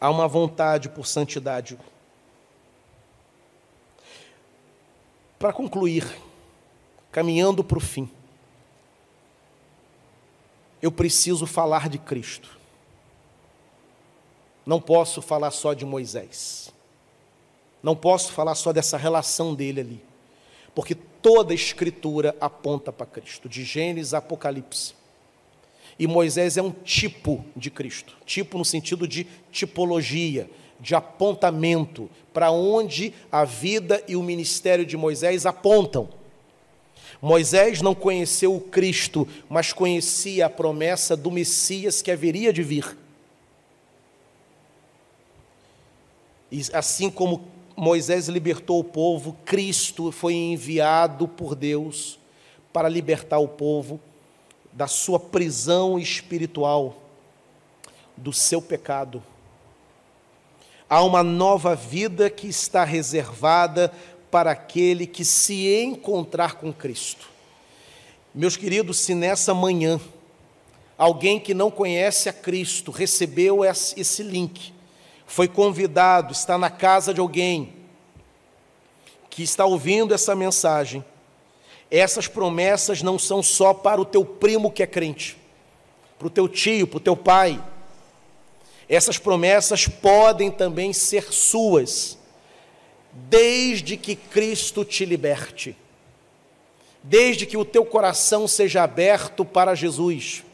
Há 0.00 0.08
uma 0.08 0.26
vontade 0.26 0.88
por 0.88 1.06
santidade. 1.06 1.78
Para 5.38 5.52
concluir, 5.52 6.10
caminhando 7.12 7.62
para 7.62 7.76
o 7.76 7.82
fim, 7.82 8.08
eu 10.80 10.90
preciso 10.90 11.46
falar 11.46 11.90
de 11.90 11.98
Cristo. 11.98 12.53
Não 14.66 14.80
posso 14.80 15.20
falar 15.20 15.50
só 15.50 15.74
de 15.74 15.84
Moisés. 15.84 16.72
Não 17.82 17.94
posso 17.94 18.32
falar 18.32 18.54
só 18.54 18.72
dessa 18.72 18.96
relação 18.96 19.54
dele 19.54 19.80
ali. 19.80 20.04
Porque 20.74 20.94
toda 20.94 21.52
a 21.52 21.54
Escritura 21.54 22.34
aponta 22.40 22.92
para 22.92 23.06
Cristo, 23.06 23.48
de 23.48 23.62
Gênesis 23.64 24.14
a 24.14 24.18
Apocalipse. 24.18 24.94
E 25.98 26.06
Moisés 26.06 26.56
é 26.56 26.62
um 26.62 26.70
tipo 26.70 27.44
de 27.54 27.70
Cristo 27.70 28.16
tipo 28.26 28.58
no 28.58 28.64
sentido 28.64 29.06
de 29.06 29.26
tipologia, 29.52 30.50
de 30.80 30.94
apontamento 30.94 32.10
para 32.32 32.50
onde 32.50 33.14
a 33.30 33.44
vida 33.44 34.02
e 34.08 34.16
o 34.16 34.22
ministério 34.22 34.84
de 34.84 34.96
Moisés 34.96 35.46
apontam. 35.46 36.08
Moisés 37.22 37.80
não 37.80 37.94
conheceu 37.94 38.54
o 38.54 38.60
Cristo, 38.60 39.26
mas 39.48 39.72
conhecia 39.72 40.46
a 40.46 40.50
promessa 40.50 41.16
do 41.16 41.30
Messias 41.30 42.02
que 42.02 42.10
haveria 42.10 42.52
de 42.52 42.62
vir. 42.62 42.98
E 46.54 46.62
assim 46.72 47.10
como 47.10 47.44
Moisés 47.76 48.28
libertou 48.28 48.78
o 48.78 48.84
povo, 48.84 49.36
Cristo 49.44 50.12
foi 50.12 50.34
enviado 50.34 51.26
por 51.26 51.54
Deus 51.54 52.18
para 52.72 52.88
libertar 52.88 53.38
o 53.38 53.48
povo 53.48 54.00
da 54.72 54.86
sua 54.86 55.18
prisão 55.18 55.98
espiritual, 55.98 56.96
do 58.16 58.32
seu 58.32 58.62
pecado 58.62 59.22
Há 60.88 61.02
uma 61.02 61.22
nova 61.22 61.74
vida 61.74 62.28
que 62.28 62.46
está 62.46 62.84
reservada 62.84 63.92
para 64.30 64.50
aquele 64.50 65.06
que 65.06 65.24
se 65.24 65.82
encontrar 65.82 66.54
com 66.54 66.72
Cristo. 66.72 67.28
Meus 68.34 68.56
queridos, 68.56 68.98
se 68.98 69.14
nessa 69.14 69.54
manhã 69.54 69.98
alguém 70.98 71.40
que 71.40 71.54
não 71.54 71.70
conhece 71.70 72.28
a 72.28 72.32
Cristo 72.32 72.90
recebeu 72.90 73.64
esse 73.64 74.22
link, 74.22 74.74
foi 75.26 75.48
convidado, 75.48 76.32
está 76.32 76.56
na 76.58 76.70
casa 76.70 77.12
de 77.12 77.20
alguém 77.20 77.74
que 79.30 79.42
está 79.42 79.64
ouvindo 79.64 80.14
essa 80.14 80.34
mensagem, 80.34 81.04
essas 81.90 82.28
promessas 82.28 83.02
não 83.02 83.18
são 83.18 83.42
só 83.42 83.74
para 83.74 84.00
o 84.00 84.04
teu 84.04 84.24
primo 84.24 84.70
que 84.70 84.82
é 84.82 84.86
crente, 84.86 85.36
para 86.18 86.26
o 86.26 86.30
teu 86.30 86.48
tio, 86.48 86.86
para 86.86 86.98
o 86.98 87.00
teu 87.00 87.16
pai, 87.16 87.62
essas 88.88 89.18
promessas 89.18 89.88
podem 89.88 90.50
também 90.50 90.92
ser 90.92 91.32
suas, 91.32 92.18
desde 93.12 93.96
que 93.96 94.14
Cristo 94.14 94.84
te 94.84 95.04
liberte, 95.04 95.76
desde 97.02 97.46
que 97.46 97.56
o 97.56 97.64
teu 97.64 97.84
coração 97.84 98.46
seja 98.46 98.82
aberto 98.82 99.44
para 99.44 99.74
Jesus, 99.74 100.44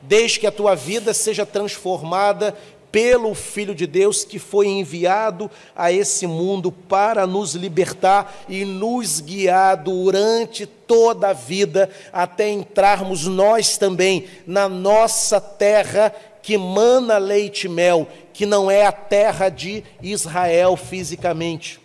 desde 0.00 0.40
que 0.40 0.46
a 0.46 0.52
tua 0.52 0.74
vida 0.74 1.14
seja 1.14 1.46
transformada 1.46 2.56
pelo 2.94 3.34
Filho 3.34 3.74
de 3.74 3.88
Deus 3.88 4.24
que 4.24 4.38
foi 4.38 4.68
enviado 4.68 5.50
a 5.74 5.90
esse 5.90 6.28
mundo 6.28 6.70
para 6.70 7.26
nos 7.26 7.56
libertar 7.56 8.44
e 8.48 8.64
nos 8.64 9.18
guiar 9.18 9.78
durante 9.78 10.64
toda 10.64 11.30
a 11.30 11.32
vida, 11.32 11.90
até 12.12 12.48
entrarmos 12.48 13.26
nós 13.26 13.76
também 13.76 14.28
na 14.46 14.68
nossa 14.68 15.40
terra 15.40 16.14
que 16.40 16.56
mana 16.56 17.18
leite 17.18 17.64
e 17.64 17.68
mel, 17.68 18.06
que 18.32 18.46
não 18.46 18.70
é 18.70 18.86
a 18.86 18.92
terra 18.92 19.48
de 19.48 19.82
Israel 20.00 20.76
fisicamente. 20.76 21.80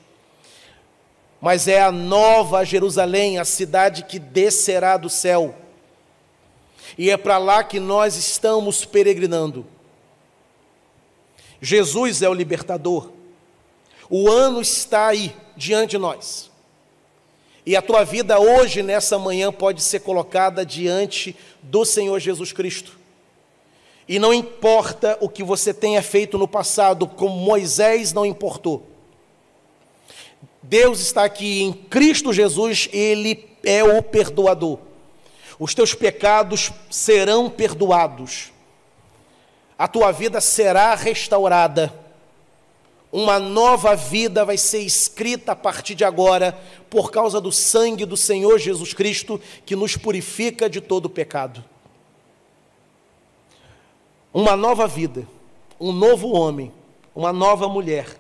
mas 1.42 1.68
é 1.68 1.82
a 1.82 1.92
nova 1.92 2.64
Jerusalém, 2.64 3.40
a 3.40 3.46
cidade 3.46 4.04
que 4.04 4.20
descerá 4.20 4.96
do 4.96 5.10
céu. 5.10 5.56
E 6.96 7.10
é 7.10 7.18
para 7.18 7.40
lá 7.40 7.64
que 7.64 7.80
nós 7.80 8.16
estamos 8.16 8.86
peregrinando. 8.86 9.66
Jesus 11.62 12.22
é 12.22 12.30
o 12.30 12.34
libertador. 12.34 13.12
O 14.10 14.30
ano 14.30 14.62
está 14.62 15.08
aí, 15.08 15.36
diante 15.56 15.92
de 15.92 15.98
nós. 15.98 16.50
E 17.66 17.76
a 17.76 17.82
tua 17.82 18.04
vida 18.04 18.40
hoje, 18.40 18.82
nessa 18.82 19.20
manhã, 19.20 19.52
pode 19.52 19.82
ser 19.82 20.00
colocada 20.00 20.66
diante 20.66 21.36
do 21.62 21.86
Senhor 21.86 22.20
Jesus 22.20 22.52
Cristo. 22.52 22.98
E 24.08 24.18
não 24.18 24.34
importa 24.34 25.18
o 25.22 25.30
que 25.30 25.44
você 25.44 25.72
tenha 25.72 26.02
feito 26.02 26.38
no 26.38 26.48
passado, 26.48 27.06
como 27.06 27.36
Moisés 27.36 28.12
não 28.12 28.26
importou. 28.26 28.88
Deus 30.64 31.00
está 31.00 31.24
aqui 31.24 31.62
em 31.62 31.74
Cristo 31.74 32.34
Jesus, 32.34 32.90
Ele 32.92 33.48
é 33.64 33.84
o 33.84 34.02
perdoador. 34.02 34.80
Os 35.60 35.76
teus 35.76 35.94
pecados 35.94 36.72
serão 36.90 37.50
perdoados. 37.50 38.52
A 39.80 39.88
tua 39.88 40.12
vida 40.12 40.40
será 40.40 40.94
restaurada. 40.94 41.92
Uma 43.12 43.40
nova 43.40 43.96
vida 43.96 44.46
vai 44.46 44.58
ser 44.58 44.82
escrita 44.82 45.54
a 45.54 45.56
partir 45.56 45.96
de 45.96 46.04
agora, 46.04 46.56
por 46.92 47.10
causa 47.10 47.42
do 47.42 47.52
sangue 47.52 48.06
do 48.06 48.16
Senhor 48.16 48.60
Jesus 48.60 48.94
Cristo, 48.94 49.42
que 49.66 49.76
nos 49.76 49.96
purifica 49.98 50.70
de 50.70 50.80
todo 50.80 51.10
pecado 51.10 51.64
uma 54.34 54.56
nova 54.56 54.88
vida, 54.88 55.28
um 55.80 55.92
novo 55.92 56.30
homem, 56.30 56.72
uma 57.16 57.34
nova 57.34 57.68
mulher, 57.68 58.18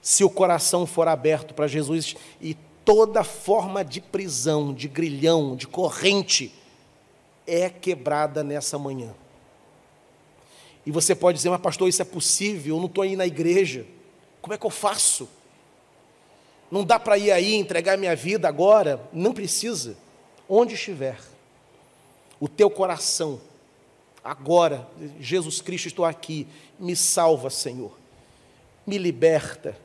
se 0.00 0.24
o 0.24 0.30
coração 0.30 0.84
for 0.84 1.06
aberto 1.06 1.54
para 1.54 1.68
Jesus 1.68 2.16
e 2.40 2.54
toda 2.84 3.22
forma 3.22 3.84
de 3.84 4.00
prisão, 4.00 4.74
de 4.74 4.88
grilhão, 4.88 5.54
de 5.54 5.68
corrente 5.68 6.52
é 7.46 7.70
quebrada 7.70 8.42
nessa 8.42 8.78
manhã. 8.78 9.14
E 10.84 10.90
você 10.90 11.14
pode 11.14 11.36
dizer, 11.36 11.50
mas 11.50 11.60
pastor, 11.60 11.88
isso 11.88 12.02
é 12.02 12.04
possível, 12.04 12.76
eu 12.76 12.80
não 12.80 12.86
estou 12.86 13.02
aí 13.02 13.14
na 13.16 13.26
igreja, 13.26 13.86
como 14.40 14.52
é 14.52 14.58
que 14.58 14.66
eu 14.66 14.70
faço? 14.70 15.28
Não 16.70 16.84
dá 16.84 16.98
para 16.98 17.18
ir 17.18 17.30
aí 17.30 17.54
entregar 17.54 17.96
minha 17.96 18.16
vida 18.16 18.48
agora? 18.48 19.00
Não 19.12 19.32
precisa. 19.32 19.96
Onde 20.48 20.74
estiver, 20.74 21.18
o 22.40 22.48
teu 22.48 22.68
coração 22.68 23.40
Agora, 24.24 24.86
Jesus 25.18 25.60
Cristo, 25.60 25.88
estou 25.88 26.04
aqui, 26.04 26.46
me 26.78 26.94
salva, 26.94 27.50
Senhor, 27.50 27.90
me 28.86 28.96
liberta. 28.96 29.76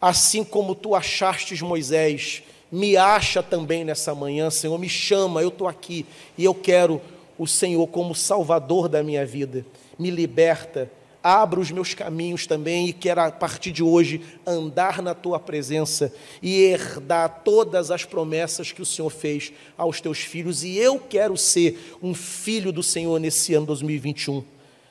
Assim 0.00 0.42
como 0.42 0.74
tu 0.74 0.94
achastes 0.94 1.62
Moisés, 1.62 2.42
me 2.70 2.96
acha 2.96 3.44
também 3.44 3.84
nessa 3.84 4.12
manhã, 4.12 4.50
Senhor, 4.50 4.76
me 4.76 4.88
chama, 4.88 5.40
eu 5.40 5.48
estou 5.48 5.68
aqui 5.68 6.04
e 6.36 6.44
eu 6.44 6.52
quero 6.52 7.00
o 7.38 7.46
Senhor 7.46 7.86
como 7.86 8.12
Salvador 8.12 8.88
da 8.88 9.04
minha 9.04 9.24
vida. 9.24 9.64
Me 9.98 10.10
liberta, 10.10 10.90
abra 11.22 11.58
os 11.58 11.72
meus 11.72 11.92
caminhos 11.92 12.46
também 12.46 12.88
e 12.88 12.92
quero, 12.92 13.20
a 13.20 13.32
partir 13.32 13.72
de 13.72 13.82
hoje, 13.82 14.20
andar 14.46 15.02
na 15.02 15.12
tua 15.12 15.40
presença 15.40 16.14
e 16.40 16.60
herdar 16.60 17.42
todas 17.44 17.90
as 17.90 18.04
promessas 18.04 18.70
que 18.70 18.80
o 18.80 18.86
Senhor 18.86 19.10
fez 19.10 19.52
aos 19.76 20.00
teus 20.00 20.18
filhos. 20.18 20.62
E 20.62 20.78
eu 20.78 21.00
quero 21.00 21.36
ser 21.36 21.96
um 22.00 22.14
filho 22.14 22.70
do 22.70 22.82
Senhor 22.82 23.18
nesse 23.18 23.54
ano 23.54 23.66
2021. 23.66 24.44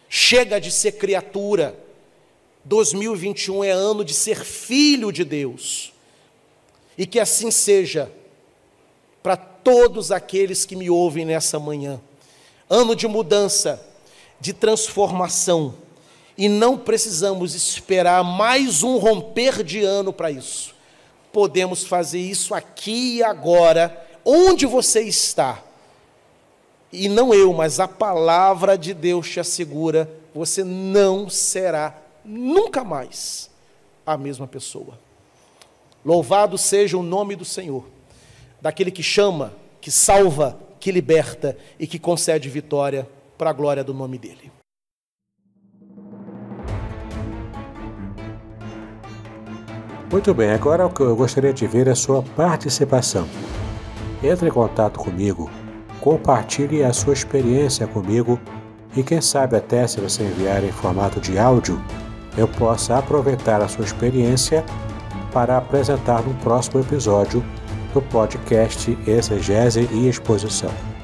Chega 0.10 0.60
de 0.60 0.72
ser 0.72 0.94
criatura. 0.94 1.74
2021 2.66 3.64
é 3.64 3.72
ano 3.72 4.04
de 4.04 4.14
ser 4.14 4.44
filho 4.44 5.12
de 5.14 5.24
Deus. 5.24 5.94
E 6.98 7.06
que 7.06 7.20
assim 7.20 7.50
seja 7.50 8.12
para 9.24 9.38
todos 9.38 10.12
aqueles 10.12 10.66
que 10.66 10.76
me 10.76 10.90
ouvem 10.90 11.24
nessa 11.24 11.60
manhã. 11.60 12.02
Ano 12.70 12.94
de 12.94 13.08
mudança, 13.08 13.95
de 14.40 14.54
transformação 14.54 15.76
e 16.38 16.50
não 16.50 16.78
precisamos 16.78 17.56
esperar 17.56 18.24
mais 18.24 18.84
um 18.84 18.98
romper 18.98 19.64
de 19.64 19.84
ano 19.84 20.12
para 20.12 20.30
isso. 20.30 20.76
Podemos 21.32 21.84
fazer 21.84 22.20
isso 22.20 22.54
aqui 22.54 23.18
e 23.18 23.24
agora, 23.24 24.06
onde 24.24 24.66
você 24.66 25.02
está. 25.02 25.62
E 26.92 27.10
não 27.10 27.34
eu, 27.34 27.54
mas 27.54 27.80
a 27.80 27.88
palavra 27.88 28.78
de 28.78 28.94
Deus 28.94 29.30
te 29.30 29.40
assegura: 29.40 30.10
você 30.34 30.64
não 30.64 31.30
será 31.30 31.98
nunca 32.24 32.84
mais 32.84 33.50
a 34.06 34.18
mesma 34.18 34.48
pessoa. 34.48 35.00
Louvado 36.04 36.58
seja 36.58 36.98
o 36.98 37.04
nome 37.04 37.36
do 37.36 37.46
Senhor, 37.46 37.86
daquele 38.62 38.92
que 38.92 39.04
chama, 39.04 39.54
que 39.82 39.90
salva, 39.90 40.60
que 40.80 40.92
liberta 40.92 41.58
e 41.80 41.88
que 41.88 41.98
concede 41.98 42.48
vitória 42.48 43.10
para 43.38 43.50
a 43.50 43.54
glória 43.54 43.84
do 43.84 43.94
nome 43.94 44.18
dEle. 44.18 44.52
Muito 50.12 50.34
bem, 50.34 50.52
agora 50.52 50.86
o 50.86 50.90
que 50.90 51.02
eu 51.02 51.16
gostaria 51.16 51.54
de 51.54 51.66
ver 51.68 51.88
é 51.88 51.92
a 51.92 51.96
sua 51.96 52.22
participação. 52.22 53.28
Entre 54.24 54.48
em 54.48 54.52
contato 54.52 55.00
comigo, 55.00 55.50
compartilhe 56.00 56.84
a 56.84 56.94
sua 56.94 57.14
experiência 57.14 57.88
comigo 57.88 58.40
e 58.96 59.04
quem 59.04 59.20
sabe 59.20 59.58
até 59.58 59.86
se 59.88 60.00
você 60.00 60.24
enviar 60.24 60.64
em 60.64 60.72
formato 60.72 61.20
de 61.20 61.38
áudio, 61.38 61.82
eu 62.38 62.48
possa 62.48 62.98
aproveitar 62.98 63.62
a 63.62 63.68
sua 63.68 63.84
experiência 63.84 64.64
para 65.34 65.58
apresentar 65.58 66.22
no 66.22 66.34
próximo 66.36 66.80
episódio 66.80 67.44
do 67.94 68.02
podcast 68.02 68.98
Exegese 69.06 69.90
e 69.92 70.08
Exposição. 70.08 70.95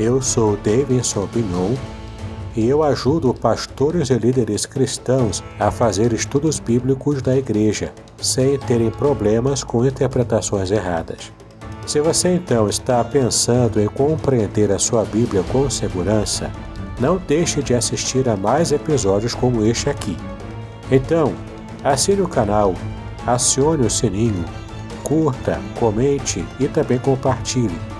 Eu 0.00 0.22
sou 0.22 0.56
Davidson 0.56 1.26
Pignon 1.26 1.74
e 2.56 2.66
eu 2.66 2.82
ajudo 2.82 3.34
pastores 3.34 4.08
e 4.08 4.14
líderes 4.14 4.64
cristãos 4.64 5.44
a 5.58 5.70
fazer 5.70 6.14
estudos 6.14 6.58
bíblicos 6.58 7.20
da 7.20 7.36
igreja, 7.36 7.92
sem 8.16 8.58
terem 8.60 8.90
problemas 8.90 9.62
com 9.62 9.84
interpretações 9.84 10.70
erradas. 10.70 11.30
Se 11.86 12.00
você 12.00 12.30
então 12.36 12.66
está 12.66 13.04
pensando 13.04 13.78
em 13.78 13.88
compreender 13.88 14.72
a 14.72 14.78
sua 14.78 15.04
Bíblia 15.04 15.44
com 15.52 15.68
segurança, 15.68 16.50
não 16.98 17.18
deixe 17.18 17.62
de 17.62 17.74
assistir 17.74 18.26
a 18.26 18.38
mais 18.38 18.72
episódios 18.72 19.34
como 19.34 19.66
este 19.66 19.90
aqui. 19.90 20.16
Então, 20.90 21.34
assine 21.84 22.22
o 22.22 22.28
canal, 22.28 22.74
acione 23.26 23.86
o 23.86 23.90
sininho, 23.90 24.46
curta, 25.04 25.60
comente 25.78 26.42
e 26.58 26.66
também 26.68 26.98
compartilhe 26.98 27.99